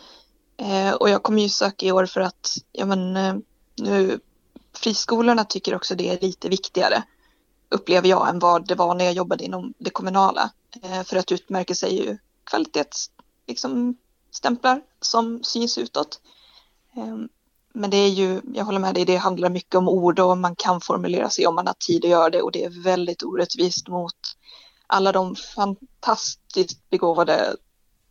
[0.56, 3.34] Eh, och jag kommer ju söka i år för att ja, men, eh,
[3.76, 4.20] nu,
[4.74, 7.02] friskolorna tycker också det är lite viktigare
[7.72, 10.50] upplever jag än vad det var när jag jobbade inom det kommunala.
[10.82, 13.96] Eh, för att utmärka är ju kvalitetsstämplar liksom,
[15.00, 16.20] som syns utåt.
[16.96, 17.28] Ehm,
[17.74, 20.56] men det är ju, jag håller med dig, det handlar mycket om ord och man
[20.56, 23.88] kan formulera sig om man har tid att göra det och det är väldigt orättvist
[23.88, 24.16] mot
[24.86, 27.56] alla de fantastiskt begåvade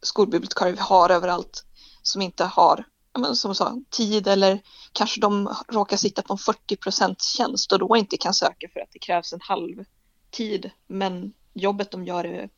[0.02, 1.65] skolbibliotekarier vi har överallt
[2.02, 2.86] som inte har,
[3.34, 8.17] som sa, tid eller kanske de råkar sitta på en 40 tjänst och då inte
[8.17, 9.86] kan söka för att det krävs en halv
[10.32, 10.71] tid.
[10.88, 12.50] Men jobbet de gör är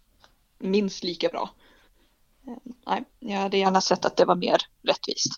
[0.60, 1.50] minst lika bra.
[2.48, 5.32] Eh, nej, jag hade gärna sett att det var mer rättvist.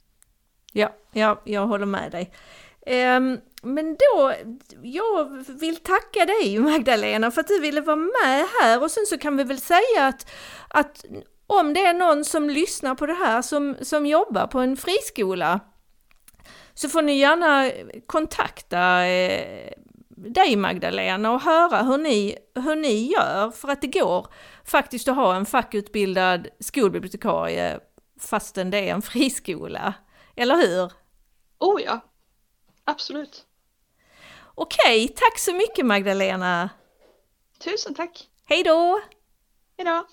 [0.77, 2.31] Ja, ja jag håller med dig.
[3.17, 4.33] Um, men då,
[4.81, 9.17] jag vill tacka dig Magdalena för att du ville vara med här och sen så
[9.17, 10.31] kan vi väl säga att,
[10.67, 11.05] att
[11.47, 15.59] om det är någon som lyssnar på det här som, som jobbar på en friskola
[16.73, 17.71] så får ni gärna
[18.05, 19.71] kontakta eh,
[20.09, 24.27] dig Magdalena och höra hur ni, hur ni gör för att det går
[24.65, 27.79] faktiskt att ha en fackutbildad skolbibliotekarie
[28.19, 29.93] fastän det är en friskola.
[30.37, 30.91] Eller hur?
[31.59, 31.99] Oh ja,
[32.83, 33.45] absolut.
[34.55, 36.69] Okej, tack så mycket Magdalena.
[37.59, 38.29] Tusen tack.
[38.45, 39.01] Hej då!
[39.77, 40.05] Hej då!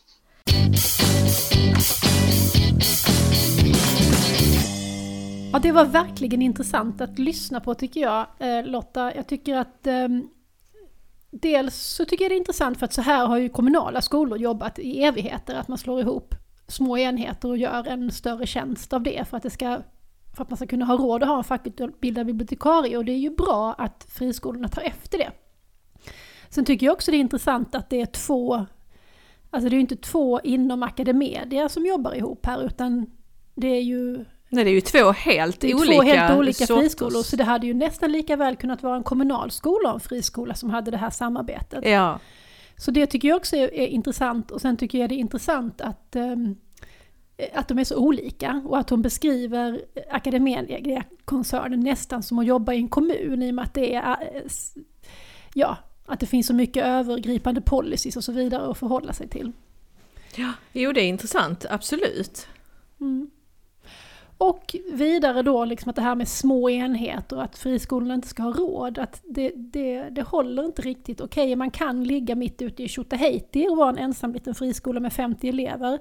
[5.53, 9.15] Ja, det var verkligen intressant att lyssna på tycker jag, eh, Lotta.
[9.15, 10.09] Jag tycker att eh,
[11.31, 14.39] dels så tycker jag det är intressant för att så här har ju kommunala skolor
[14.39, 16.35] jobbat i evigheter, att man slår ihop
[16.69, 19.83] små enheter och gör en större tjänst av det för att det ska
[20.37, 23.19] för att man ska kunna ha råd att ha en fackutbildad bibliotekarie och det är
[23.19, 25.31] ju bra att friskolorna tar efter det.
[26.49, 28.67] Sen tycker jag också det är intressant att det är två,
[29.51, 33.07] alltså det är ju inte två inom Academedia som jobbar ihop här utan
[33.55, 36.67] det är ju Nej, det är ju två helt det är olika, två helt olika
[36.67, 40.01] friskolor, så det hade ju nästan lika väl kunnat vara en kommunal skola och en
[40.01, 41.89] friskola som hade det här samarbetet.
[41.89, 42.19] Ja.
[42.77, 45.81] Så det tycker jag också är, är intressant och sen tycker jag det är intressant
[45.81, 46.57] att um,
[47.53, 52.77] att de är så olika och att hon beskriver Academedia-koncernen nästan som att jobba i
[52.77, 54.43] en kommun i och med att det är eh,
[55.55, 59.53] ja, att det finns så mycket övergripande policies och så vidare att förhålla sig till.
[60.37, 62.49] Ja, jo det är intressant, absolut.
[63.01, 63.31] Mm.
[64.39, 68.43] Och vidare då liksom att det här med små enheter och att friskolorna inte ska
[68.43, 71.21] ha råd, att det, det, det håller inte riktigt.
[71.21, 75.13] Okej, man kan ligga mitt ute i Tjotahejti och vara en ensam liten friskola med
[75.13, 75.99] 50 elever.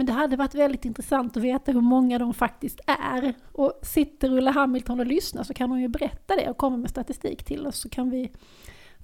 [0.00, 3.34] Men det hade varit väldigt intressant att veta hur många de faktiskt är.
[3.52, 6.90] Och sitter Ulla Hamilton och lyssnar så kan hon ju berätta det och komma med
[6.90, 8.30] statistik till oss så kan vi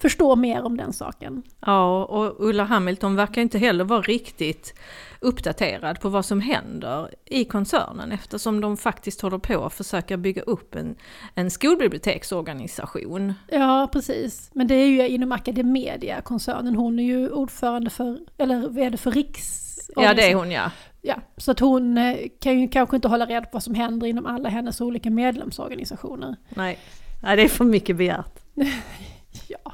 [0.01, 1.43] förstå mer om den saken.
[1.61, 4.75] Ja, och Ulla Hamilton verkar inte heller vara riktigt
[5.21, 10.43] uppdaterad på vad som händer i koncernen eftersom de faktiskt håller på att försöka bygga
[10.43, 10.97] upp en,
[11.35, 13.35] en skolbiblioteksorganisation.
[13.49, 14.51] Ja, precis.
[14.53, 16.75] Men det är ju inom Academedia-koncernen.
[16.75, 19.76] Hon är ju ordförande för, eller VD för Riks...
[19.97, 20.71] Ja, det är hon ja.
[21.03, 24.07] Ja, så att hon eh, kan ju kanske inte hålla reda på vad som händer
[24.07, 26.37] inom alla hennes olika medlemsorganisationer.
[26.49, 26.79] Nej,
[27.23, 28.41] Nej det är för mycket begärt.
[29.49, 29.73] ja.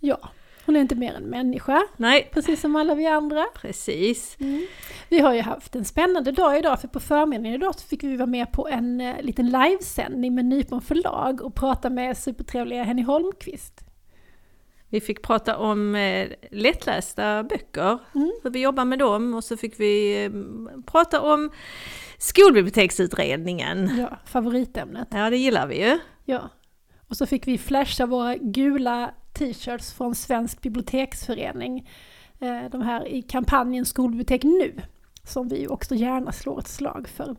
[0.00, 0.18] Ja,
[0.66, 1.82] hon är inte mer än människa.
[1.96, 2.30] Nej.
[2.32, 3.44] Precis som alla vi andra.
[3.54, 4.36] Precis.
[4.40, 4.66] Mm.
[5.08, 8.16] Vi har ju haft en spännande dag idag, för på förmiddagen idag så fick vi
[8.16, 13.02] vara med på en uh, liten livesändning med Nypon förlag och prata med supertrevliga Henny
[13.02, 13.84] Holmqvist.
[14.94, 18.32] Vi fick prata om eh, lättlästa böcker, mm.
[18.42, 20.30] hur vi jobbar med dem och så fick vi eh,
[20.86, 21.50] prata om
[22.18, 23.90] skolbiblioteksutredningen.
[23.98, 25.08] Ja, favoritämnet.
[25.10, 25.98] Ja, det gillar vi ju.
[26.24, 26.50] Ja,
[27.08, 31.90] och så fick vi flasha våra gula t-shirts från Svensk biblioteksförening.
[32.40, 34.80] Eh, de här i kampanjen Skolbibliotek nu,
[35.24, 37.36] som vi också gärna slår ett slag för.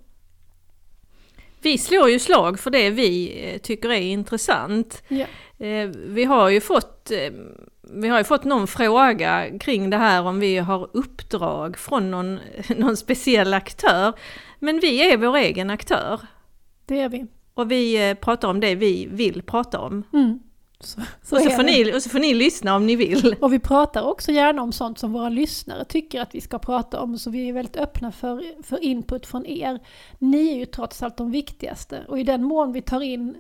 [1.65, 5.03] Vi slår ju slag för det vi eh, tycker är intressant.
[5.07, 5.25] Ja.
[5.65, 7.11] Eh, vi har ju fått
[7.93, 12.39] vi har ju fått någon fråga kring det här om vi har uppdrag från någon,
[12.77, 14.13] någon speciell aktör.
[14.59, 16.19] Men vi är vår egen aktör.
[16.85, 17.25] Det är vi.
[17.53, 20.03] Och vi eh, pratar om det vi vill prata om.
[20.13, 20.39] Mm.
[20.79, 23.35] Så, så och, så får ni, och så får ni lyssna om ni vill.
[23.41, 26.99] Och vi pratar också gärna om sånt som våra lyssnare tycker att vi ska prata
[26.99, 29.79] om, så vi är väldigt öppna för, för input från er.
[30.19, 33.35] Ni är ju trots allt de viktigaste, och i den mån vi tar in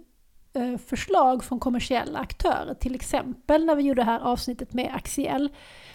[0.53, 5.49] eh, förslag från kommersiella aktörer, till exempel när vi gjorde det här avsnittet med Axiell,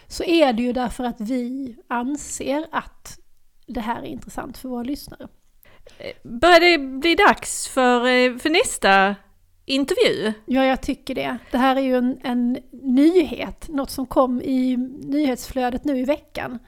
[0.06, 3.18] så är det ju därför att vi anser att
[3.66, 5.28] det här är intressant för våra lyssnare.
[6.22, 9.16] Börjar det bli dags för, eh, för nästa
[9.70, 10.32] intervju?
[10.46, 11.38] Ja, jag tycker det.
[11.50, 16.58] Det här är ju en, en nyhet, något som kom i nyhetsflödet nu i veckan.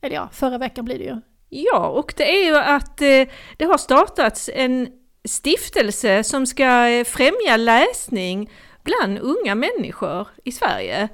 [0.00, 1.20] Eller ja, förra veckan blir det ju.
[1.48, 4.88] Ja, och det är ju att eh, det har startats en
[5.24, 8.50] stiftelse som ska eh, främja läsning
[8.82, 11.08] bland unga människor i Sverige.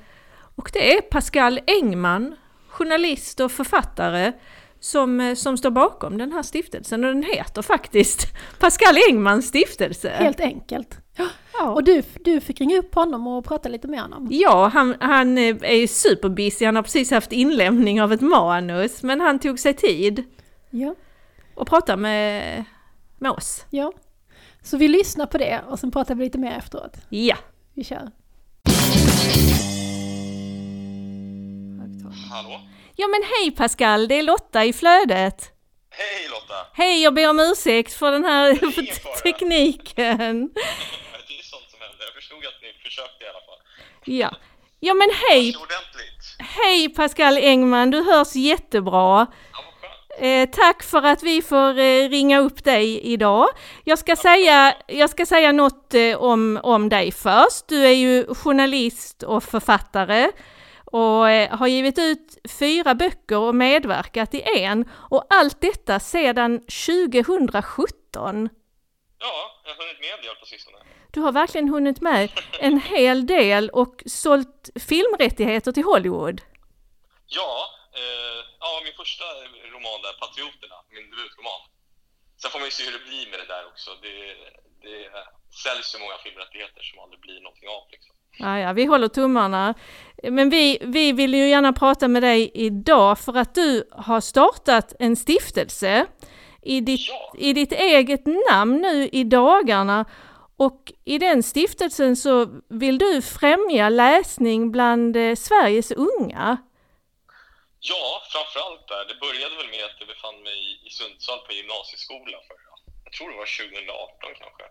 [0.56, 2.34] Och det är Pascal Engman,
[2.68, 4.32] journalist och författare,
[4.80, 8.26] som, eh, som står bakom den här stiftelsen och den heter faktiskt
[8.58, 10.10] Pascal Engmans stiftelse.
[10.10, 10.98] Helt enkelt.
[11.58, 11.70] Ja.
[11.70, 14.28] Och du, du fick ringa upp honom och prata lite med honom?
[14.30, 19.02] Ja, han, han eh, är ju superbusy, han har precis haft inlämning av ett manus,
[19.02, 20.24] men han tog sig tid.
[20.70, 20.94] Ja.
[21.54, 22.64] Och pratade med,
[23.18, 23.64] med oss.
[23.70, 23.92] Ja.
[24.62, 26.96] Så vi lyssnar på det och sen pratar vi lite mer efteråt.
[27.08, 27.36] Ja.
[27.74, 28.10] Vi kör.
[32.30, 32.60] Hallå?
[32.96, 35.50] Ja men hej Pascal, det är Lotta i flödet.
[35.90, 36.66] Hej Lotta!
[36.72, 40.50] Hej, jag ber om ursäkt för den här för tekniken.
[41.28, 43.58] det är sånt som händer, jag förstod att ni försökte i alla fall.
[44.04, 44.36] Ja,
[44.80, 45.56] ja men hej!
[46.38, 49.26] Hej Pascal Engman, du hörs jättebra.
[50.18, 53.48] Eh, tack för att vi får eh, ringa upp dig idag.
[53.84, 57.68] Jag ska säga, jag ska säga något eh, om, om dig först.
[57.68, 60.30] Du är ju journalist och författare
[60.84, 66.58] och eh, har givit ut fyra böcker och medverkat i en och allt detta sedan
[66.58, 68.48] 2017.
[69.18, 70.78] Ja, jag har hunnit med del på sistone.
[71.14, 76.40] Du har verkligen hunnit med en hel del och sålt filmrättigheter till Hollywood.
[77.26, 77.54] Ja,
[78.00, 79.24] eh, ja min första
[79.74, 81.60] roman där, Patrioterna, min debutroman.
[82.40, 83.90] Sen får man ju se hur det blir med det där också.
[84.02, 84.16] Det,
[84.86, 84.98] det
[85.62, 88.14] säljs så många filmrättigheter som aldrig blir någonting av liksom.
[88.38, 89.74] Ja, ja, vi håller tummarna.
[90.22, 94.94] Men vi, vi vill ju gärna prata med dig idag för att du har startat
[94.98, 96.06] en stiftelse
[96.62, 97.34] i ditt, ja.
[97.38, 100.04] i ditt eget namn nu i dagarna.
[100.56, 106.58] Och i den stiftelsen så vill du främja läsning bland eh, Sveriges unga.
[107.80, 109.04] Ja, framförallt där.
[109.10, 112.56] Det började väl med att jag befann mig i Sundsvall på gymnasieskolan för,
[113.04, 114.64] jag tror det var 2018 kanske.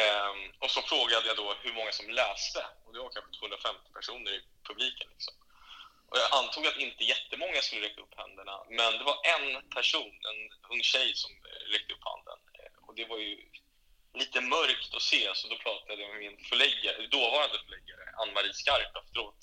[0.00, 3.92] Ehm, och så frågade jag då hur många som läste och det var kanske 250
[3.98, 5.08] personer i publiken.
[5.14, 5.34] Liksom.
[6.08, 10.14] Och jag antog att inte jättemånga skulle räcka upp händerna, men det var en person,
[10.30, 10.40] en
[10.72, 12.38] ung tjej som eh, räckte upp handen.
[12.58, 13.32] Eh, och det var ju
[14.16, 18.96] lite mörkt att se, så då pratade jag med min förläggare, dåvarande förläggare, Ann-Marie Skarp
[18.96, 19.40] efteråt.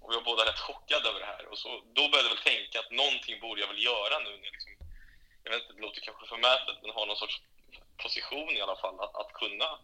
[0.00, 1.44] Och vi var båda rätt chockade över det här.
[1.46, 4.46] Och så, då började jag väl tänka att någonting borde jag väl göra nu när
[4.48, 4.72] jag liksom
[5.44, 7.40] jag vet inte, det låter kanske förmätet, men har någon sorts
[7.96, 9.78] position i alla fall att, att kunna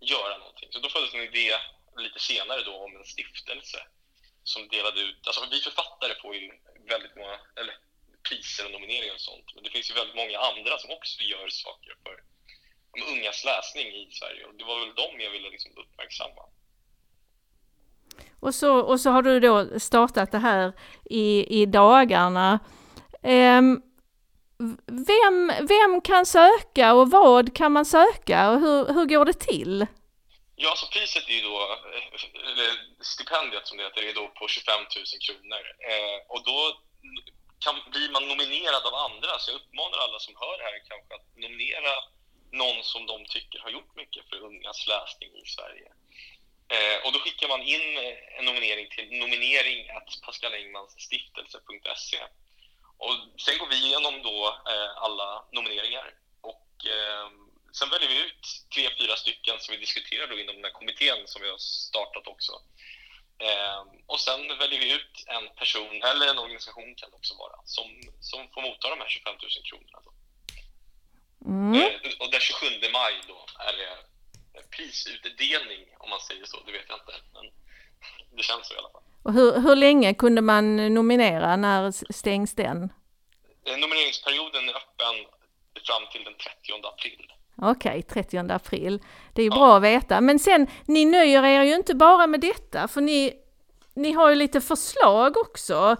[0.00, 0.68] göra någonting.
[0.72, 1.56] Så då föddes en idé
[1.96, 3.86] lite senare då om en stiftelse
[4.44, 6.52] som delade ut, alltså vi författare får ju
[6.88, 7.74] väldigt många, eller
[8.28, 11.48] priser och nomineringar och sånt, men det finns ju väldigt många andra som också gör
[11.48, 12.22] saker för
[12.94, 16.42] de ungas läsning i Sverige och det var väl dem jag ville liksom uppmärksamma.
[18.40, 20.72] Och så, och så har du då startat det här
[21.04, 22.58] i, i dagarna.
[23.22, 23.82] Um,
[24.86, 29.86] vem, vem kan söka och vad kan man söka och hur, hur går det till?
[30.56, 31.56] Ja, så priset är ju då,
[32.50, 32.70] eller
[33.12, 35.64] stipendiet som det heter, är då på 25 000 kronor.
[35.90, 36.58] Eh, och då
[37.64, 41.12] kan, blir man nominerad av andra, så jag uppmanar alla som hör det här kanske
[41.18, 41.92] att nominera
[42.52, 45.88] någon som de tycker har gjort mycket för ungas läsning i Sverige.
[46.74, 49.86] Eh, och då skickar man in eh, en nominering till nominering
[50.98, 52.20] stiftelse.se.
[52.98, 54.36] Och sen går vi igenom då
[54.72, 57.28] eh, alla nomineringar och eh,
[57.72, 58.44] sen väljer vi ut
[58.74, 62.26] tre, fyra stycken som vi diskuterar då inom den här kommittén som vi har startat
[62.26, 62.52] också.
[63.38, 67.56] Eh, och sen väljer vi ut en person, eller en organisation kan det också vara,
[67.64, 70.00] som, som får motta de här 25 000 kronorna.
[70.04, 70.12] Då.
[71.46, 71.74] Mm.
[71.74, 73.38] Eh, och den 27 maj då
[73.68, 74.10] är det
[74.76, 77.12] prisutdelning, om man säger så, det vet jag inte.
[77.34, 77.44] Men
[78.36, 79.02] det känns så i alla fall.
[79.22, 81.56] Och hur, hur länge kunde man nominera?
[81.56, 82.92] När stängs den?
[83.66, 85.16] Eh, nomineringsperioden är öppen
[85.86, 87.32] fram till den 30 april.
[87.62, 89.02] Okej, okay, 30 april.
[89.34, 89.56] Det är ju ja.
[89.56, 90.20] bra att veta.
[90.20, 93.32] Men sen, ni nöjer er ju inte bara med detta, för ni,
[93.94, 95.96] ni har ju lite förslag också.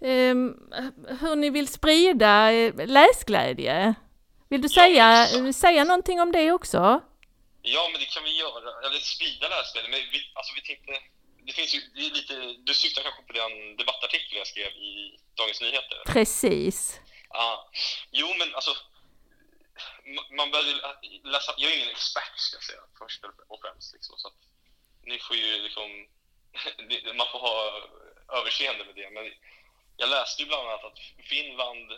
[0.00, 0.70] Um,
[1.20, 3.94] hur ni vill sprida eh, läsglädje.
[4.54, 7.00] Vill du säga, ja, säga någonting om det också?
[7.62, 8.86] Ja, men det kan vi göra.
[8.86, 9.90] Eller sprida läsglädje.
[9.90, 10.92] Men vi, alltså vi tänkte
[11.46, 12.34] det finns ju det är lite,
[12.66, 16.02] du syftar kanske på den debattartikel jag skrev i Dagens Nyheter?
[16.06, 17.00] Precis.
[17.28, 17.70] Ja.
[18.10, 18.72] Jo, men alltså
[20.36, 20.72] man började
[21.24, 24.40] läsa, jag är ingen expert ska jag säga först och främst liksom, så att
[25.02, 25.88] ni får ju liksom,
[27.20, 27.56] man får ha
[28.38, 29.24] överseende med det, men
[29.96, 30.98] jag läste ju bland annat att
[31.32, 31.88] Finland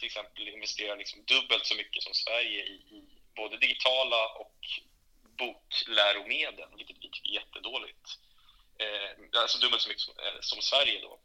[0.00, 3.02] till exempel investerar liksom dubbelt så mycket som Sverige i, i
[3.36, 4.58] både digitala och
[5.38, 8.06] bokläromedel, vilket vi tycker är jättedåligt
[8.82, 11.18] eh, alltså dubbelt så mycket som, eh, som, Sverige då.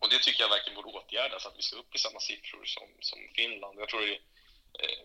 [0.00, 2.88] Och det tycker jag verkligen borde åtgärdas, att vi ska upp i samma siffror som,
[3.00, 3.80] som Finland.
[3.80, 4.20] Jag tror det är
[4.82, 5.04] eh,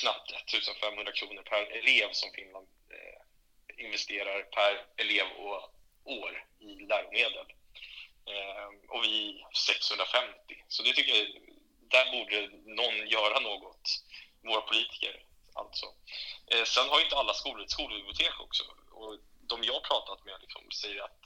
[0.00, 7.46] knappt 1500 kronor per elev som Finland eh, investerar per elev och år i läromedel.
[8.26, 10.64] Eh, och vi 650.
[10.68, 11.26] Så det tycker jag,
[11.92, 12.38] där borde
[12.80, 13.88] någon göra något,
[14.42, 15.24] våra politiker
[15.54, 15.86] alltså.
[16.46, 18.62] Eh, sen har ju inte alla skolor ett skolbibliotek också.
[18.90, 21.24] Och de jag pratat med liksom säger att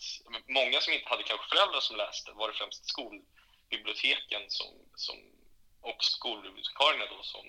[0.49, 5.17] många som inte hade kanske föräldrar som läste var det främst skolbiblioteken som, som,
[5.81, 7.47] och skolbibliotekarierna då som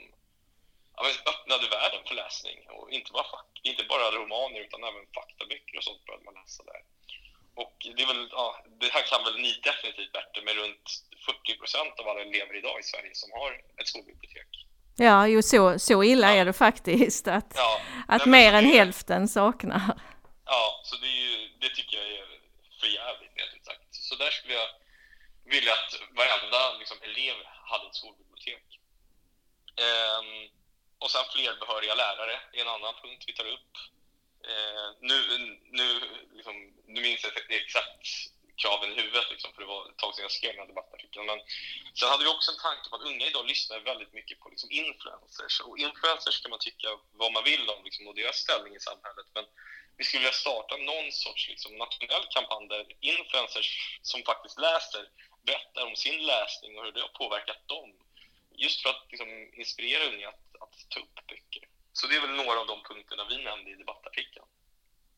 [0.96, 2.70] ja, öppnade världen för läsning.
[2.70, 6.64] Och inte bara, fack, inte bara romaner utan även faktaböcker och sånt började man läsa
[6.64, 6.82] där.
[7.64, 8.46] Och det, är väl, ja,
[8.80, 10.86] det här kan väl ni definitivt bättre med runt
[11.26, 14.52] 40 procent av alla elever idag i Sverige som har ett skolbibliotek.
[14.98, 16.36] Ja, jo så, så illa ja.
[16.40, 17.82] är det faktiskt att, ja.
[18.08, 20.02] att mer än hälften saknar.
[20.46, 21.32] Ja, så det, ju,
[21.62, 22.28] det tycker jag är
[22.80, 23.88] för jävligt rent ut sagt.
[23.92, 24.70] Så där skulle jag
[25.46, 27.38] vilja att varenda liksom, elev
[27.72, 28.66] hade ett skolbibliotek.
[29.86, 30.50] Ehm,
[31.00, 33.72] och sen fler behöriga lärare är en annan punkt vi tar upp.
[34.50, 35.18] Eh, nu,
[35.80, 35.88] nu,
[36.36, 36.56] liksom,
[36.88, 38.08] nu minns jag exakt
[38.62, 41.26] kraven i huvudet, liksom, för det var ett tag sedan jag skrev den här debattartikeln.
[41.26, 41.40] Men
[42.00, 44.70] sen hade vi också en tanke på att unga idag lyssnar väldigt mycket på liksom,
[44.72, 45.60] influencers.
[45.66, 46.88] Och influencers kan man tycka
[47.22, 49.28] vad man vill om liksom, och deras ställning i samhället.
[49.36, 49.46] Men
[49.98, 53.68] vi skulle vilja starta någon sorts liksom, nationell kampanj där influencers
[54.02, 55.04] som faktiskt läser
[55.46, 57.90] berättar om sin läsning och hur det har påverkat dem.
[58.56, 61.66] Just för att liksom, inspirera unga att, att ta upp böcker.
[61.98, 64.46] Så det är väl några av de punkterna vi nämnde i debattartikeln.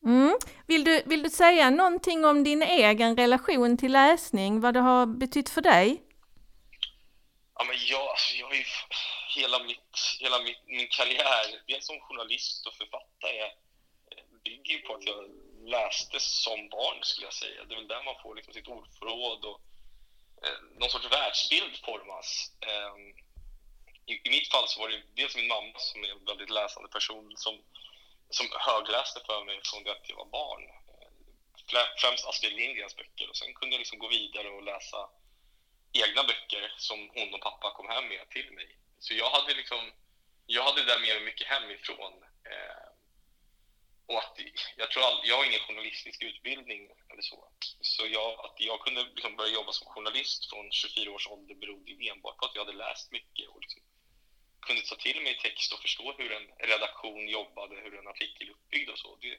[0.04, 0.38] Mm.
[0.66, 5.06] Vill, du, vill du säga någonting om din egen relation till läsning, vad det har
[5.06, 6.02] betytt för dig?
[7.54, 8.64] Ja, men jag, alltså, jag har ju
[9.36, 13.42] hela, mitt, hela mitt, min karriär, dels som journalist och författare,
[14.44, 15.20] bygger ju på att jag
[15.76, 17.64] läste som barn, skulle jag säga.
[17.64, 19.60] Det är väl där man får liksom sitt ordförråd och
[20.44, 22.52] eh, någon sorts världsbild formas.
[22.60, 22.94] Eh,
[24.06, 26.88] i, i, mitt fall så var det dels min mamma som är en väldigt läsande
[26.88, 27.62] person som,
[28.30, 30.62] som högläste för mig från det att jag var barn.
[32.00, 35.10] Främst Astrid Lindgrens böcker och sen kunde jag liksom gå vidare och läsa
[35.92, 38.76] egna böcker som hon och pappa kom hem med till mig.
[38.98, 39.92] Så jag hade liksom,
[40.46, 42.12] jag hade det där med mig mycket hemifrån.
[42.44, 42.90] Eh,
[44.06, 44.38] och att
[44.76, 47.48] jag tror all, jag har ingen journalistisk utbildning eller så.
[47.80, 52.08] Så jag, att jag kunde liksom börja jobba som journalist från 24 års ålder berodde
[52.10, 53.82] enbart på att jag hade läst mycket och liksom
[54.62, 58.52] kunde ta till mig text och förstå hur en redaktion jobbade, hur en artikel är
[58.52, 59.16] uppbyggd och så.
[59.20, 59.32] Det,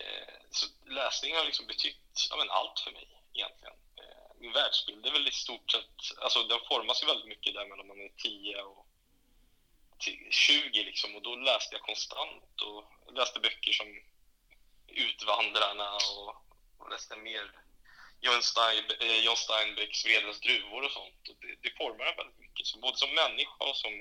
[0.00, 3.74] eh, så läsning har liksom betytt ja, men allt för mig egentligen.
[3.96, 7.66] Eh, min världsbild är väl i stort sett, alltså den formas ju väldigt mycket där
[7.66, 8.86] mellan man är 10 och
[10.30, 14.00] 20 liksom och då läste jag konstant och läste böcker som
[14.86, 16.36] Utvandrarna och,
[16.78, 17.50] och läste mer
[18.20, 21.22] John, Stein, eh, John Steinbecks Vredens druvor och sånt.
[21.30, 22.66] Och det, det formar en väldigt mycket.
[22.66, 23.92] Så både som människa och som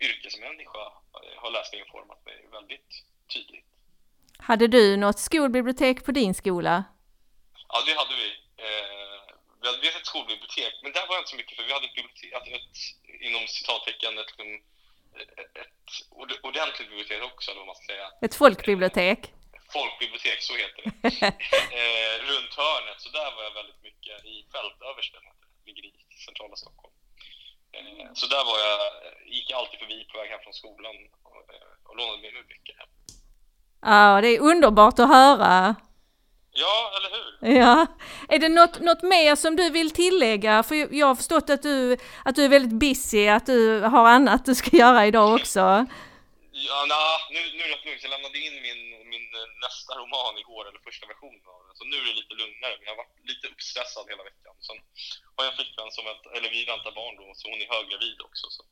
[0.00, 0.82] yrkesmänniska
[1.22, 2.90] eh, har läsningen format mig väldigt
[3.34, 3.66] tydligt.
[4.38, 6.84] Hade du något skolbibliotek på din skola?
[7.68, 8.28] Ja, det hade vi.
[8.64, 9.20] Eh,
[9.60, 11.94] vi hade ett skolbibliotek, men där var jag inte så mycket för vi hade ett
[11.94, 12.76] bibliotek, ett,
[13.20, 14.32] inom citattecken, ett,
[15.40, 18.06] ett, ett ordentligt bibliotek också, då man ska säga.
[18.22, 19.32] Ett folkbibliotek?
[19.76, 20.90] Folkbibliotek, så heter det.
[21.78, 25.24] eh, runt hörnet, så där var jag väldigt mycket i Fältöversten,
[25.66, 25.92] ligger i
[26.26, 26.94] centrala Stockholm.
[27.76, 28.80] Eh, så där var jag,
[29.34, 30.96] gick jag alltid förbi på väg hem från skolan
[31.28, 32.90] och, eh, och lånade med mig böcker hem.
[33.92, 35.76] Ja, det är underbart att höra.
[36.52, 37.58] Ja, eller hur?
[37.60, 37.86] Ja.
[38.28, 40.62] Är det något, något mer som du vill tillägga?
[40.62, 44.44] För jag har förstått att du, att du är väldigt busy, att du har annat
[44.44, 45.60] du ska göra idag också.
[46.52, 48.02] Ja, nej, nu, nu är det lugnt.
[48.02, 49.09] Jag lämnade in min
[49.66, 51.74] nästa roman igår, eller första versionen av den.
[51.78, 54.54] Så nu är det lite lugnare, men jag har varit lite uppstressad hela veckan.
[54.66, 54.78] Sen
[55.34, 58.18] har jag en flickvän som väntar, eller vi väntar barn då, så hon är höggravid
[58.28, 58.46] också.
[58.56, 58.62] Så.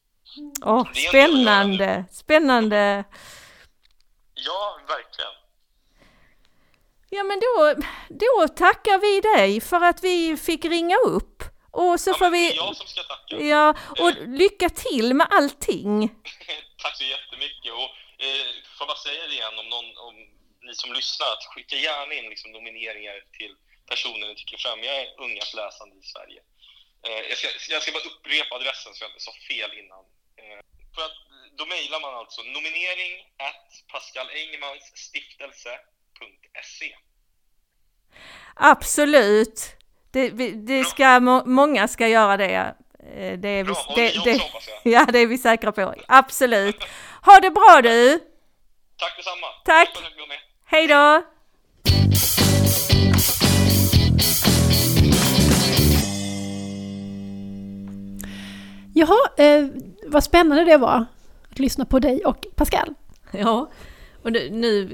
[0.73, 1.91] Åh, spännande,
[2.23, 3.05] spännande!
[4.47, 4.61] Ja,
[4.95, 5.35] verkligen.
[7.11, 7.75] Ja men då,
[8.09, 11.43] då tackar vi dig för att vi fick ringa upp.
[11.71, 12.57] Och så ja, får vi...
[12.57, 13.37] Jag som ska tacka.
[13.37, 16.09] Ja, och lycka till med allting.
[16.83, 17.73] Tack så jättemycket.
[17.73, 17.91] Och
[18.25, 18.47] eh,
[18.79, 20.15] får bara säga det igen om, någon, om
[20.69, 23.55] ni som lyssnar, att skicka gärna in liksom nomineringar till
[23.91, 26.41] personer ni tycker främjar ungas läsande i Sverige.
[27.07, 30.05] Eh, jag, ska, jag ska bara upprepa adressen så jag inte sa fel innan.
[30.41, 30.61] Eh,
[30.95, 31.19] för att,
[31.59, 33.15] då mejlar man alltså nominering
[33.49, 36.91] at pascalengmansstiftelse.se
[38.55, 39.59] Absolut!
[40.11, 40.31] Det,
[40.71, 41.21] det ska,
[41.61, 42.75] många ska göra det.
[43.17, 44.71] Eh, det är vi, Bra, det, det, också.
[44.85, 45.95] Ja, det är vi säkra på.
[46.09, 46.85] Absolut.
[47.23, 48.21] Ha det bra du!
[48.97, 49.47] Tack detsamma!
[49.65, 49.89] Tack!
[50.71, 51.23] Hej då!
[58.95, 59.67] Jaha, eh,
[60.07, 61.05] vad spännande det var
[61.51, 62.95] att lyssna på dig och Pascal.
[63.31, 63.71] Ja,
[64.23, 64.89] och nu, nu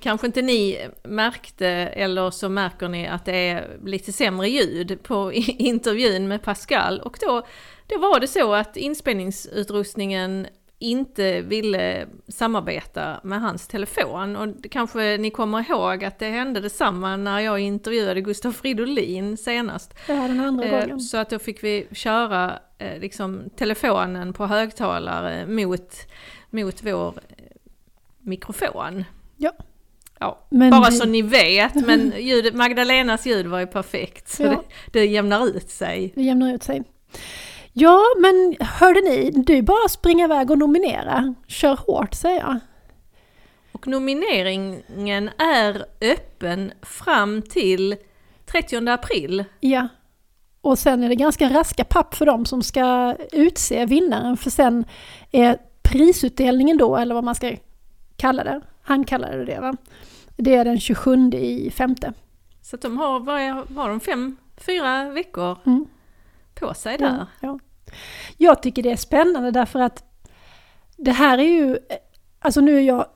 [0.00, 5.32] kanske inte ni märkte eller så märker ni att det är lite sämre ljud på
[5.58, 7.46] intervjun med Pascal och då,
[7.86, 10.46] då var det så att inspelningsutrustningen
[10.78, 14.36] inte ville samarbeta med hans telefon.
[14.36, 19.36] Och det kanske ni kommer ihåg att det hände detsamma när jag intervjuade Gustaf Fridolin
[19.36, 19.94] senast.
[20.08, 21.00] Ja, den andra eh, gången.
[21.00, 25.96] Så att då fick vi köra eh, liksom, telefonen på högtalare mot,
[26.50, 27.44] mot vår eh,
[28.20, 29.04] mikrofon.
[29.36, 29.52] Ja.
[30.18, 30.96] Ja, men bara det...
[30.96, 34.28] så ni vet, men ljudet, Magdalenas ljud var ju perfekt.
[34.28, 34.48] Så ja.
[34.48, 36.12] det, det jämnar ut sig.
[36.14, 36.82] Det jämnar ut sig.
[37.78, 41.34] Ja, men hörde ni, du bara springa iväg och nominera.
[41.46, 42.58] Kör hårt säger jag.
[43.72, 47.96] Och nomineringen är öppen fram till
[48.46, 49.44] 30 april.
[49.60, 49.88] Ja.
[50.60, 54.84] Och sen är det ganska raska papp för dem som ska utse vinnaren, för sen
[55.30, 57.56] är prisutdelningen då, eller vad man ska
[58.16, 59.76] kalla det, han kallade det va?
[60.36, 62.12] Det är den 27 i femte.
[62.62, 65.86] Så de har, vad är, har de fem, fyra veckor mm.
[66.60, 67.06] På sig där?
[67.06, 67.58] Ja, ja.
[68.36, 70.04] Jag tycker det är spännande därför att
[70.96, 71.78] det här är ju,
[72.40, 73.06] alltså nu är jag,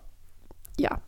[0.76, 0.99] ja,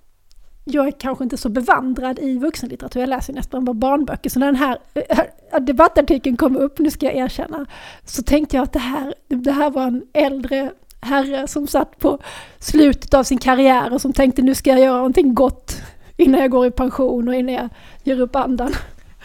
[0.65, 4.47] jag är kanske inte så bevandrad i vuxenlitteratur, jag läser nästan bara barnböcker, så när
[4.47, 7.67] den här äh, debattartikeln kom upp, nu ska jag erkänna,
[8.05, 12.19] så tänkte jag att det här, det här var en äldre herre som satt på
[12.59, 15.83] slutet av sin karriär och som tänkte nu ska jag göra någonting gott
[16.17, 17.69] innan jag går i pension och innan jag
[18.03, 18.73] ger upp andan.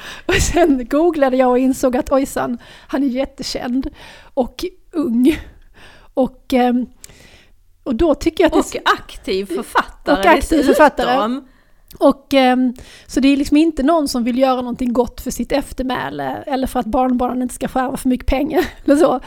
[0.25, 3.89] Och sen googlade jag och insåg att ojsan, han är jättekänd
[4.33, 5.39] och ung.
[6.13, 6.85] Och, ehm,
[7.83, 8.75] och då tycker jag att...
[8.75, 11.41] Och aktiv författare Och aktiv författare.
[11.99, 12.73] Och, ehm,
[13.07, 16.67] så det är liksom inte någon som vill göra någonting gott för sitt eftermäle eller
[16.67, 18.65] för att barnbarnen inte ska få för mycket pengar.
[18.85, 19.19] Eller så.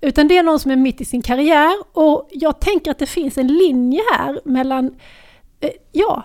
[0.00, 3.06] Utan det är någon som är mitt i sin karriär och jag tänker att det
[3.06, 4.94] finns en linje här mellan,
[5.60, 6.24] eh, ja,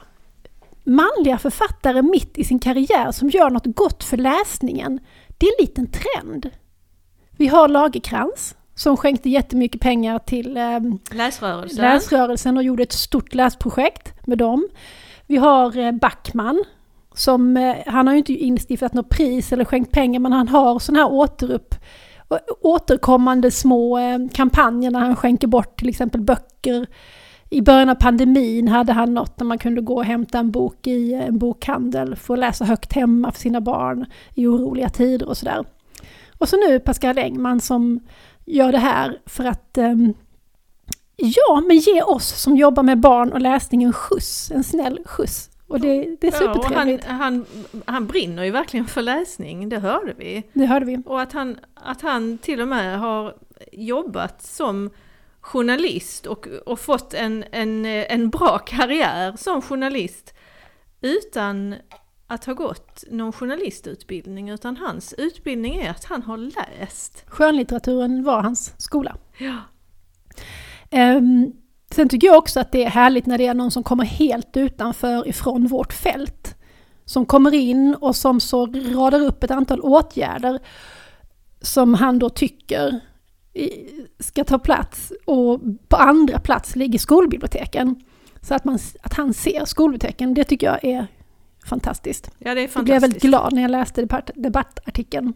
[0.83, 4.99] manliga författare mitt i sin karriär som gör något gott för läsningen.
[5.37, 6.49] Det är en liten trend.
[7.31, 10.79] Vi har Lagerkrans som skänkte jättemycket pengar till eh,
[11.11, 11.81] läsrörelsen.
[11.81, 14.67] läsrörelsen och gjorde ett stort läsprojekt med dem.
[15.27, 16.63] Vi har eh, Backman
[17.15, 20.79] som, eh, han har ju inte instiftat något pris eller skänkt pengar men han har
[20.79, 21.75] sån här återupp
[22.61, 26.87] återkommande små eh, kampanjer när han skänker bort till exempel böcker.
[27.53, 30.87] I början av pandemin hade han något där man kunde gå och hämta en bok
[30.87, 35.37] i en bokhandel för att läsa högt hemma för sina barn i oroliga tider och
[35.37, 35.65] sådär.
[36.37, 37.99] Och så nu Pascal Engman som
[38.45, 40.13] gör det här för att um,
[41.15, 45.49] ja, men ge oss som jobbar med barn och läsning en skjuts, en snäll skjuts.
[45.67, 47.05] Och det, det är supertrevligt.
[47.07, 50.43] Ja, han, han, han brinner ju verkligen för läsning, det hörde vi.
[50.53, 51.03] Det hörde vi.
[51.05, 53.35] Och att han, att han till och med har
[53.71, 54.89] jobbat som
[55.41, 60.33] journalist och, och fått en, en, en bra karriär som journalist
[61.01, 61.75] utan
[62.27, 67.23] att ha gått någon journalistutbildning utan hans utbildning är att han har läst.
[67.27, 69.15] Skönlitteraturen var hans skola.
[69.37, 69.57] Ja.
[70.91, 71.53] Um,
[71.91, 74.57] sen tycker jag också att det är härligt när det är någon som kommer helt
[74.57, 76.55] utanför ifrån vårt fält.
[77.05, 80.59] Som kommer in och som så radar upp ett antal åtgärder
[81.61, 82.99] som han då tycker
[84.19, 87.95] ska ta plats och på andra plats ligger skolbiblioteken.
[88.41, 91.07] Så att, man, att han ser skolbiblioteken, det tycker jag är
[91.65, 92.31] fantastiskt.
[92.37, 92.75] Ja, det är fantastiskt.
[92.75, 95.33] Jag blev väldigt glad när jag läste debattartikeln.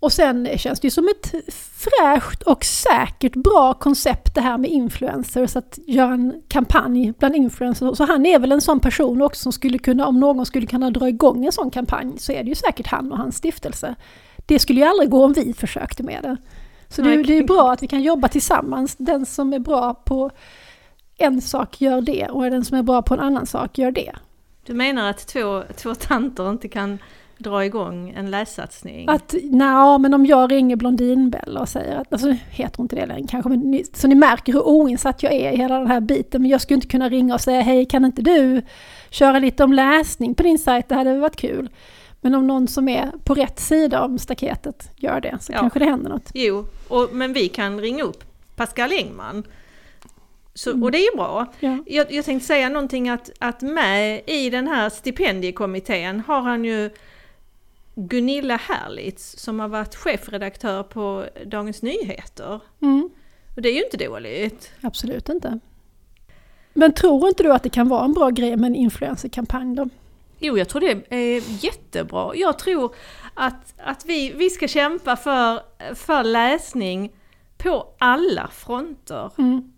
[0.00, 4.70] Och sen känns det ju som ett fräscht och säkert bra koncept det här med
[4.70, 7.96] influencers, att göra en kampanj bland influencers.
[7.96, 10.90] Så han är väl en sån person också som skulle kunna, om någon skulle kunna
[10.90, 13.94] dra igång en sån kampanj, så är det ju säkert han och hans stiftelse.
[14.48, 16.36] Det skulle ju aldrig gå om vi försökte med det.
[16.88, 18.96] Så det, det är bra att vi kan jobba tillsammans.
[18.96, 20.30] Den som är bra på
[21.18, 24.12] en sak gör det och den som är bra på en annan sak gör det.
[24.66, 26.98] Du menar att två, två tanter inte kan
[27.38, 29.08] dra igång en lässatsning?
[29.08, 33.06] Att, nej, men om jag ringer Blondinbella och säger att, alltså heter hon inte det
[33.06, 36.00] längre kanske, men ni, så ni märker hur oinsatt jag är i hela den här
[36.00, 36.42] biten.
[36.42, 38.62] Men jag skulle inte kunna ringa och säga, hej kan inte du
[39.10, 41.68] köra lite om läsning på din sajt, det hade varit kul.
[42.20, 45.60] Men om någon som är på rätt sida om staketet gör det så ja.
[45.60, 46.30] kanske det händer något.
[46.34, 48.24] Jo, och, men vi kan ringa upp
[48.56, 49.44] Pascal Engman.
[50.54, 50.82] Så, mm.
[50.82, 51.46] och det är ju bra.
[51.60, 51.78] Ja.
[51.86, 56.90] Jag, jag tänkte säga någonting att, att med i den här stipendiekommittén har han ju
[57.94, 62.60] Gunilla Herlitz som har varit chefredaktör på Dagens Nyheter.
[62.82, 63.10] Mm.
[63.56, 64.72] Och det är ju inte dåligt.
[64.80, 65.58] Absolut inte.
[66.72, 69.88] Men tror inte du att det kan vara en bra grej med en influencerkampanj då?
[70.38, 72.32] Jo, jag tror det är jättebra.
[72.34, 72.94] Jag tror
[73.34, 75.60] att, att vi, vi ska kämpa för,
[75.94, 77.12] för läsning
[77.58, 79.30] på alla fronter.
[79.38, 79.72] Mm.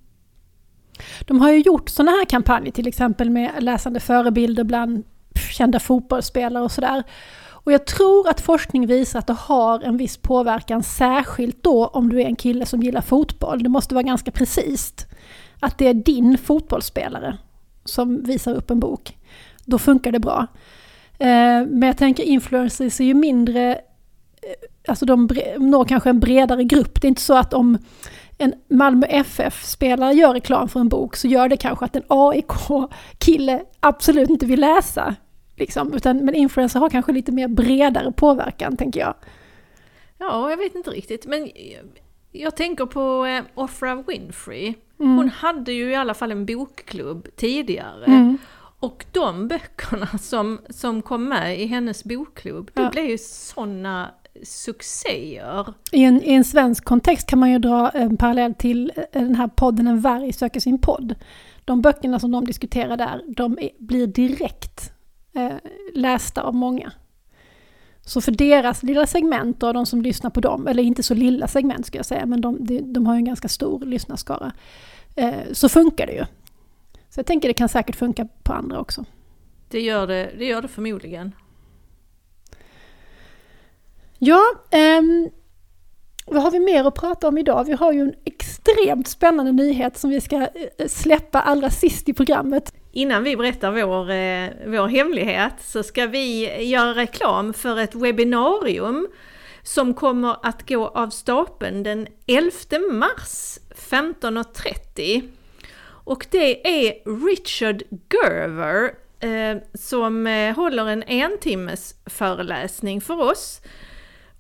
[1.21, 5.05] De har ju gjort sådana här kampanjer, till exempel med läsande förebilder bland
[5.53, 7.03] kända fotbollsspelare och sådär.
[7.63, 12.09] Och jag tror att forskning visar att det har en viss påverkan, särskilt då om
[12.09, 13.63] du är en kille som gillar fotboll.
[13.63, 15.07] Det måste vara ganska precis.
[15.61, 17.39] Att det är din fotbollsspelare
[17.85, 19.17] som visar upp en bok.
[19.65, 20.47] Då funkar det bra.
[21.19, 26.65] Eh, men jag tänker influencers är ju mindre, eh, alltså de når kanske en bredare
[26.65, 27.01] grupp.
[27.01, 27.79] Det är inte så att om
[28.39, 33.63] en Malmö FF-spelare gör reklam för en bok så gör det kanske att en AIK-kille
[33.81, 35.15] absolut inte vill läsa.
[35.57, 35.95] Liksom.
[35.95, 39.15] Utan, men influencer har kanske lite mer bredare påverkan, tänker jag.
[40.19, 41.27] Ja, jag vet inte riktigt.
[41.27, 41.51] Men
[42.33, 44.75] jag tänker på eh, Oprah Winfrey.
[45.01, 45.17] Mm.
[45.17, 48.05] Hon hade ju i alla fall en bokklubb tidigare.
[48.05, 48.39] Mm.
[48.81, 52.91] Och de böckerna som, som kom med i hennes bokklubb, det ja.
[52.91, 55.75] blev ju sådana succéer.
[55.93, 59.35] I en, I en svensk kontext kan man ju dra en parallell till eh, den
[59.35, 61.15] här podden En varg söker sin podd.
[61.65, 64.93] De böckerna som de diskuterar där, de är, blir direkt
[65.35, 65.57] eh,
[65.95, 66.93] lästa av många.
[68.03, 71.49] Så för deras lilla segment och de som lyssnar på dem, eller inte så lilla
[71.49, 74.53] segment ska jag säga, men de, de, de har ju en ganska stor lyssnarskara,
[75.17, 76.25] eh, så funkar det ju.
[77.11, 79.05] Så jag tänker det kan säkert funka på andra också.
[79.69, 81.35] Det gör det, det, gör det förmodligen.
[84.19, 84.41] Ja,
[84.99, 85.31] um,
[86.27, 87.65] vad har vi mer att prata om idag?
[87.65, 92.13] Vi har ju en extremt spännande nyhet som vi ska eh, släppa allra sist i
[92.13, 92.75] programmet.
[92.93, 99.09] Innan vi berättar vår, eh, vår hemlighet så ska vi göra reklam för ett webbinarium
[99.63, 102.51] som kommer att gå av stapeln den 11
[102.93, 105.40] mars 15.30.
[106.05, 106.95] Och det är
[107.27, 107.83] Richard
[108.13, 113.61] Gerver eh, som eh, håller en entimmes föreläsning för oss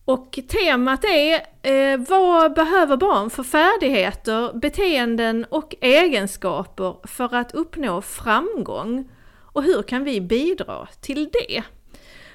[0.04, 8.02] och temat är eh, Vad behöver barn för färdigheter, beteenden och egenskaper för att uppnå
[8.02, 9.11] framgång?
[9.52, 11.62] Och hur kan vi bidra till det?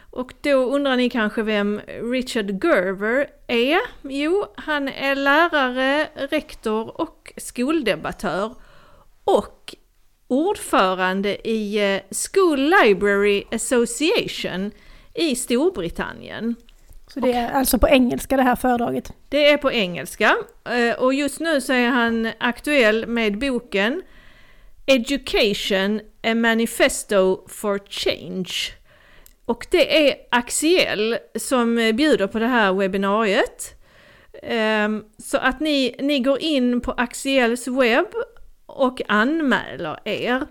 [0.10, 3.80] Och då undrar ni kanske vem Richard Gerver är?
[4.02, 8.56] Jo, han är lärare, rektor och skoldebattör
[9.26, 9.76] och
[10.28, 14.72] ordförande i eh, School Library Association
[15.14, 16.56] i Storbritannien.
[17.08, 19.12] Så det är alltså på engelska det här föredraget.
[19.30, 20.36] Det är på engelska
[20.70, 24.02] eh, och just nu så är han aktuell med boken
[24.88, 28.54] Education, a manifesto for change.
[29.46, 33.76] Och det är Axiell som bjuder på det här webbinariet.
[34.44, 38.08] Ehm, Så att ni, ni går in på Axiells webb
[38.76, 40.42] och anmäler er.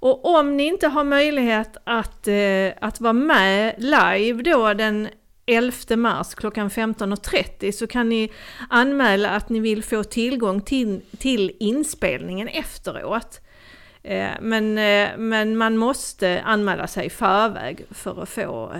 [0.00, 5.08] Och om ni inte har möjlighet att, eh, att vara med live då den
[5.46, 8.32] 11 mars klockan 15.30 så kan ni
[8.68, 13.40] anmäla att ni vill få tillgång till, till inspelningen efteråt.
[14.02, 18.72] Eh, Men, eh, men man måste anmäla sig i förväg för att få,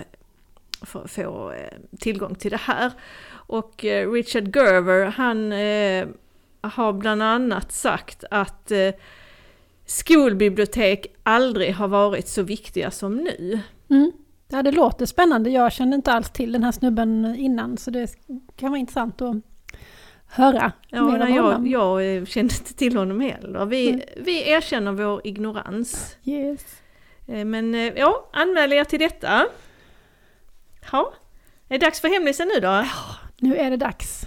[0.81, 2.91] för att få eh, tillgång till det här.
[3.31, 6.07] Och eh, Richard Gerver han eh,
[6.61, 8.89] har bland annat sagt att eh,
[9.85, 13.59] skolbibliotek aldrig har varit så viktiga som nu.
[13.89, 14.11] Mm.
[14.47, 15.49] Ja, det låter spännande.
[15.49, 18.07] Jag kände inte alls till den här snubben innan så det
[18.55, 19.35] kan vara intressant att
[20.27, 21.67] höra Ja, mer om nej, jag, honom.
[21.67, 23.65] jag eh, kände inte till honom heller.
[23.65, 24.01] Vi, Mm.
[24.17, 26.17] vi erkänner vår ignorans.
[26.23, 26.65] Yes.
[27.27, 29.45] Eh, Men ja, anmäl er till detta.
[30.91, 31.13] Ja,
[31.69, 32.85] är det dags för hemlisen nu då?
[33.37, 34.25] Nu är det dags.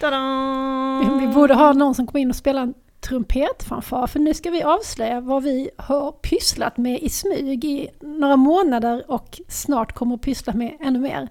[0.00, 1.18] Tada!
[1.20, 4.62] Vi, borde ha någon som kommer in och spelar en trumpetfanfar för nu ska vi
[4.62, 10.22] avslöja vad vi har pysslat med i smyg i några månader och snart kommer att
[10.22, 11.28] pyssla med ännu mer.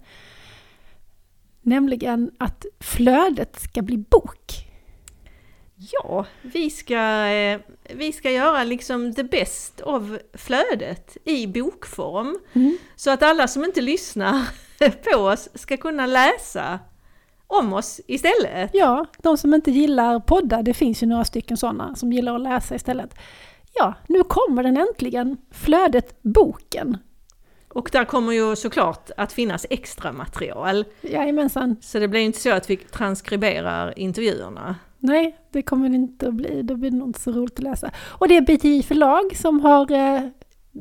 [1.61, 4.65] Nämligen att flödet ska bli bok.
[5.75, 7.59] Ja, vi ska, eh,
[7.95, 10.03] vi ska göra liksom the best of
[10.33, 12.39] flödet i bokform.
[12.53, 12.77] Mm.
[12.95, 14.41] Så att alla som inte lyssnar
[15.03, 16.79] på oss ska kunna läsa
[17.47, 18.69] om oss istället.
[18.73, 22.41] Ja, de som inte gillar poddar, det finns ju några stycken sådana som gillar att
[22.41, 23.15] läsa istället.
[23.73, 26.97] Ja, nu kommer den äntligen, flödet boken.
[27.69, 30.85] Och där kommer ju såklart att finnas extra material.
[31.01, 31.75] Jajamensan.
[31.81, 34.75] Så det blir inte så att vi transkriberar intervjuerna.
[34.99, 36.61] Nej, det kommer det inte att bli.
[36.61, 37.91] Då blir det nog inte så roligt att läsa.
[37.97, 40.23] Och det är BTI förlag som har eh,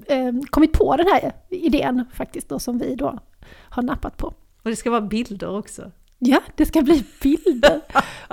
[0.06, 3.18] eh, kommit på den här idén faktiskt då, som vi då
[3.68, 4.26] har nappat på.
[4.62, 5.90] Och det ska vara bilder också.
[6.18, 7.80] Ja, det ska bli bilder.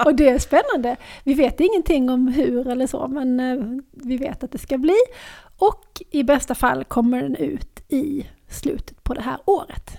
[0.05, 0.95] Och det är spännande.
[1.23, 4.97] Vi vet ingenting om hur eller så, men eh, vi vet att det ska bli.
[5.57, 9.91] Och i bästa fall kommer den ut i slutet på det här året.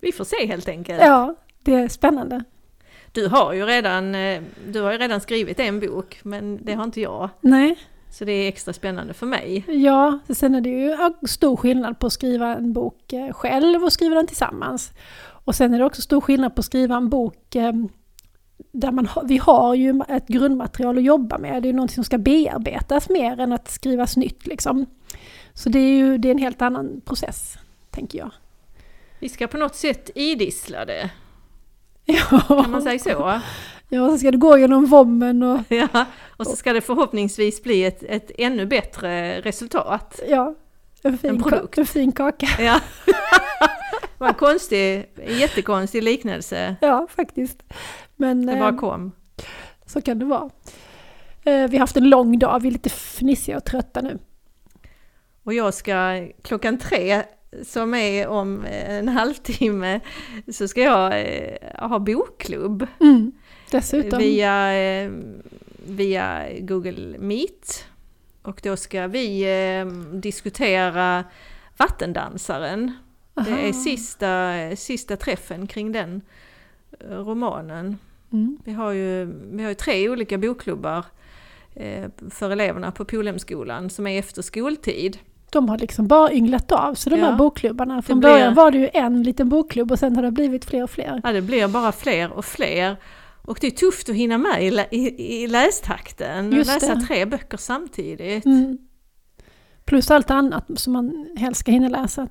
[0.00, 1.00] Vi får se helt enkelt.
[1.02, 1.34] Ja,
[1.64, 2.44] det är spännande.
[3.12, 6.84] Du har ju redan, eh, du har ju redan skrivit en bok, men det har
[6.84, 7.28] inte jag.
[7.40, 7.76] Nej,
[8.10, 9.64] Så det är extra spännande för mig.
[9.68, 10.96] ja, sen är det ju
[11.28, 14.92] stor skillnad på att skriva en bok eh, själv och skriva den tillsammans.
[15.44, 17.72] Och sen är det också stor skillnad på att skriva en bok eh,
[18.72, 21.62] där man vi har ju ett grundmaterial att jobba med.
[21.62, 24.86] Det är något som ska bearbetas mer än att skrivas nytt liksom.
[25.54, 27.58] Så det är ju det är en helt annan process,
[27.90, 28.30] tänker jag.
[29.20, 31.10] Vi ska på något sätt idissla det,
[32.04, 33.40] Ja, kan man säga så?
[33.88, 36.04] ja så ska det gå genom vommen och Ja,
[36.36, 40.20] och så ska det förhoppningsvis bli ett, ett ännu bättre resultat.
[40.28, 40.54] ja,
[41.02, 42.46] en fin, En en fin kaka.
[42.58, 42.80] Ja.
[44.18, 46.76] Var en konstig, jättekonstig liknelse.
[46.80, 47.62] Ja, faktiskt.
[48.16, 49.12] Men Det eh, bara kom.
[49.86, 50.50] så kan det vara.
[51.44, 54.18] Eh, vi har haft en lång dag, vi är lite fnissiga och trötta nu.
[55.42, 57.22] Och jag ska klockan tre,
[57.64, 60.00] som är om en halvtimme,
[60.52, 62.86] så ska jag eh, ha bokklubb.
[63.00, 63.32] Mm.
[63.70, 64.18] Dessutom.
[64.18, 65.10] Via, eh,
[65.86, 67.84] via Google Meet.
[68.42, 69.86] Och då ska vi eh,
[70.20, 71.24] diskutera
[71.76, 72.92] Vattendansaren.
[73.34, 73.72] Det är Aha.
[73.72, 76.22] sista, sista träffen kring den
[77.00, 77.98] eh, romanen.
[78.32, 78.58] Mm.
[78.64, 81.04] Vi har ju, vi har ju tre olika bokklubbar
[81.74, 85.18] eh, för eleverna på Polhemskolan som är efter skoltid.
[85.50, 87.26] De har liksom bara ynglat av sig de Ja.
[87.26, 88.02] här bokklubbarna.
[88.02, 90.82] Från blir- början var det ju en liten bokklubb och sen har det blivit fler
[90.82, 91.20] och fler.
[91.24, 92.96] Ja, det blir bara fler och fler.
[93.46, 96.52] Och det är tufft att hinna med i, lä- i, i lästakten.
[96.52, 97.00] Just läsa det.
[97.00, 98.44] tre böcker samtidigt.
[98.44, 98.78] Mm.
[99.84, 102.28] Plus allt annat som man helst ska hinna läsa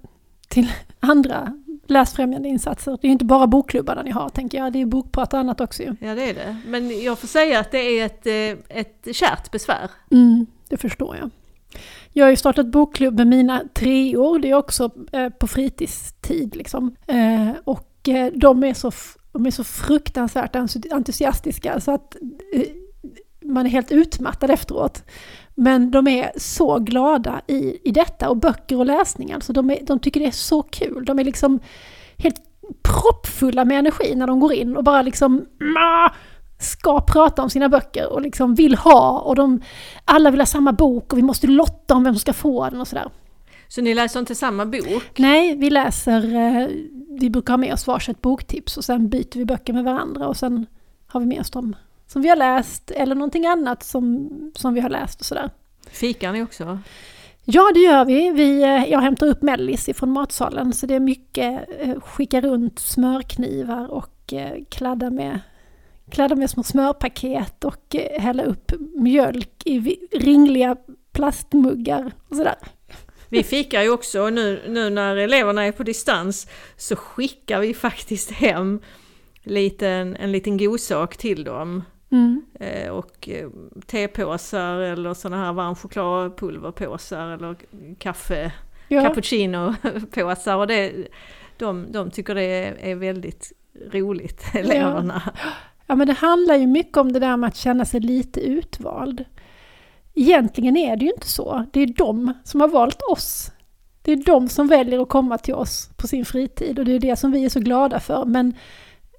[0.48, 0.72] till
[1.04, 1.54] andra
[1.88, 2.98] läsfrämjande insatser.
[3.02, 5.84] Det är inte bara bokklubbarna ni har tänker jag, det är bokprat och annat också
[5.84, 5.96] ju.
[6.00, 6.58] Ja, det är det.
[6.68, 9.92] Men jag får säga att det är ett, eh, ett kärt besvär.
[10.12, 11.30] Mm, det förstår jag.
[12.14, 16.96] Jag har ju startat bokklubb med mina treor, det är också eh, på fritidstid liksom.
[17.08, 17.90] Eh, och
[18.34, 18.92] de är, så,
[19.32, 22.16] de är så fruktansvärt entu- entusiastiska så att
[23.44, 25.04] man är helt utmattad efteråt.
[25.56, 29.32] Men de är så glada i, i detta och böcker och läsning.
[29.32, 31.06] Alltså de, är, de tycker det är så kul.
[31.06, 31.60] De är liksom
[32.18, 32.42] helt
[32.82, 35.46] proppfulla med energi när de går in och bara liksom
[36.60, 39.62] ska prata om sina böcker och liksom vill ha och de
[40.06, 42.82] alla vill ha samma bok och vi måste lotta om vem som ska få den
[42.82, 43.10] och sådär.
[43.68, 45.18] Så ni läser inte samma bok?
[45.18, 46.68] Nej, vi läser, eh,
[47.20, 50.38] vi brukar ha med oss varsitt boktips och sen byter vi böcker med varandra och
[50.38, 50.66] sen
[51.08, 51.76] har vi med oss dem
[52.14, 55.50] som vi har läst eller någonting annat som, som vi har läst och sådär.
[55.92, 56.80] Fikar ni också?
[57.44, 58.32] Ja, det gör vi.
[58.32, 62.80] vi eh, jag hämtar upp Mellis ifrån matsalen så det är mycket eh, skicka runt
[62.80, 65.40] smörknivar och eh, kladda med,
[66.12, 69.80] kladda med små smörpaket och hälla upp mjölk i
[70.12, 70.78] ringliga
[71.12, 72.58] plastmuggar och sådär.
[73.30, 76.48] Vi fikar ju också nu, nu när eleverna är på distans
[76.78, 78.80] så skickar vi faktiskt hem
[79.44, 81.84] liten, en liten godsak till dem.
[82.14, 82.42] Mm.
[82.60, 83.50] Eh, och eh,
[83.86, 87.56] tepåsar eller sådana här varm chokladpulverpåsar eller
[87.98, 88.52] kaffe,
[88.88, 89.02] Ja.
[89.02, 90.56] cappuccino-påsar.
[90.56, 91.08] Och det,
[91.58, 92.44] de, de tycker det
[92.90, 93.52] är, väldigt
[93.92, 95.22] roligt, eleverna.
[95.88, 99.26] Ja, men det handlar ju mycket om det där med att känna sig lite utvald.
[100.14, 101.66] Egentligen är det ju inte så.
[101.74, 103.52] Det är de som har valt oss.
[104.02, 107.00] Det är de som väljer att komma till oss på sin fritid och det är
[107.00, 108.26] det som vi är så glada för.
[108.26, 108.54] Men,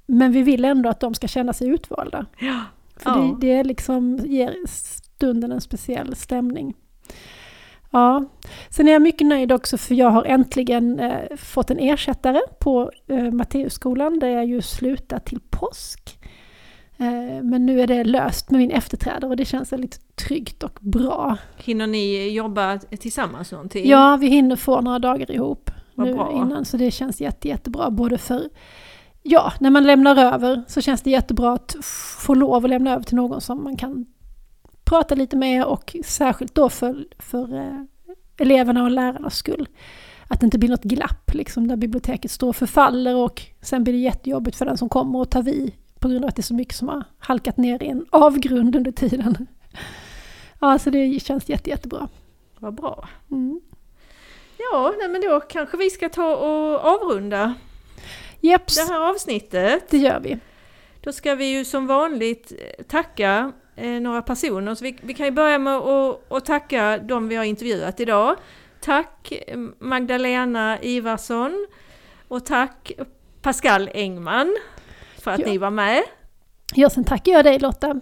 [0.07, 2.27] men vi vill ändå att de ska känna sig utvalda.
[2.39, 2.61] Ja.
[2.97, 3.37] För Ja.
[3.41, 6.75] det, det liksom ger stunden en speciell stämning.
[7.91, 8.25] Ja,
[8.71, 12.91] sen är jag mycket nöjd också för jag har äntligen eh, fått en ersättare på
[13.09, 16.19] eh, Matteusskolan där jag ju slutat till påsk.
[16.97, 20.79] Eh, men nu är det löst med min efterträdare och det känns väldigt tryggt och
[20.81, 21.37] bra.
[21.57, 23.89] Hinner ni jobba tillsammans någonting?
[23.89, 26.33] Ja, vi hinner få några dagar ihop Vad nu bra.
[26.33, 28.49] innan så det känns jätte, jättebra både för
[29.27, 31.77] Ja, när man lämnar över så känns det jättebra att
[32.25, 34.07] få lov att lämna över till någon som man kan
[34.85, 37.81] prata lite med och särskilt då för, för eh,
[38.37, 39.69] eleverna och lärarnas skull.
[40.29, 43.93] Att det inte blir något glapp liksom där biblioteket står och förfaller och sen blir
[43.93, 46.45] det jättejobbigt för den som kommer och tar vid på grund av att det är
[46.45, 49.47] så mycket som har halkat ner i en avgrund under tiden.
[50.61, 52.09] Ja, så det känns jätte, jättebra.
[52.59, 53.09] Vad bra.
[53.31, 53.61] Mm.
[54.59, 57.55] Ja, nej, men då kanske vi ska ta och avrunda
[58.45, 59.85] Jeps, det här avsnittet.
[59.91, 60.39] det gör vi.
[61.01, 64.75] Då ska vi ju som vanligt eh, tacka eh, några personer.
[64.75, 68.37] Så vi, vi kan ju börja med att att tacka de vi har intervjuat idag.
[68.81, 71.67] Tack eh, Magdalena Ivarsson
[72.29, 72.93] och tack
[73.43, 74.57] Pascal Engman
[75.23, 75.47] för att Ja.
[75.47, 76.03] ni var med.
[76.75, 78.01] Ja, sen tackar jag dig Lotta.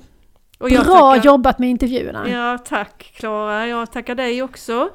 [0.58, 2.28] Och jag Bra tackar- jobbat med intervjuerna.
[2.30, 3.66] Ja, tack Klara.
[3.68, 4.90] Jag tackar dig också.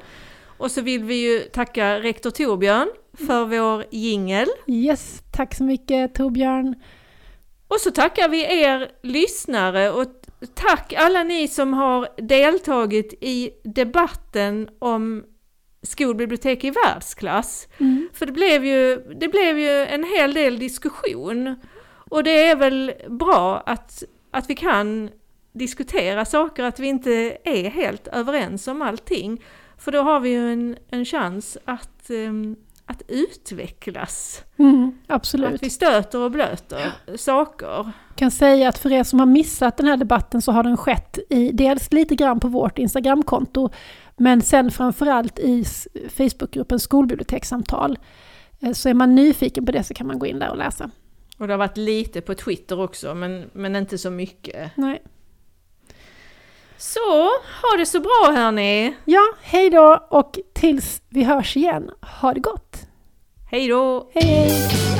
[0.58, 2.88] Och så vill vi ju tacka rektor Torbjörn
[3.26, 4.48] för vår jingel.
[4.66, 6.74] Yes, tack så mycket Torbjörn.
[7.68, 10.06] Och så tackar vi er lyssnare och
[10.54, 15.24] tack alla ni som har deltagit i debatten om
[15.82, 17.68] skolbibliotek i världsklass.
[17.78, 18.08] Mm.
[18.12, 21.56] För det blev, ju, det blev ju en hel del diskussion.
[22.10, 25.10] Och det är väl bra att, att vi kan
[25.52, 29.44] diskutera saker, att vi inte är helt överens om allting.
[29.78, 32.56] För då har vi ju en, en chans att, ehm,
[32.86, 34.44] att utvecklas.
[34.56, 35.54] Mm, absolut.
[35.54, 37.92] Att vi stöter och blöter saker.
[38.14, 41.18] kan säga att för er som har missat den här debatten så har den skett
[41.30, 43.70] i dels lite grann på vårt Instagramkonto
[44.16, 45.64] men sen framförallt i
[46.08, 47.98] Facebookgruppen Skolbibliotekssamtal.
[48.60, 50.90] Eh, Så är man nyfiken på det så kan man gå in där och läsa.
[51.38, 54.76] Och det har varit lite på Twitter också, men, men inte så mycket.
[54.76, 55.02] Nej.
[56.80, 57.30] Så,
[57.62, 58.96] ha det så bra hörni!
[59.04, 62.76] Ja, hej då och tills vi hörs igen, ha det gott!
[63.50, 64.10] Hej då!
[64.14, 64.97] Hej hej!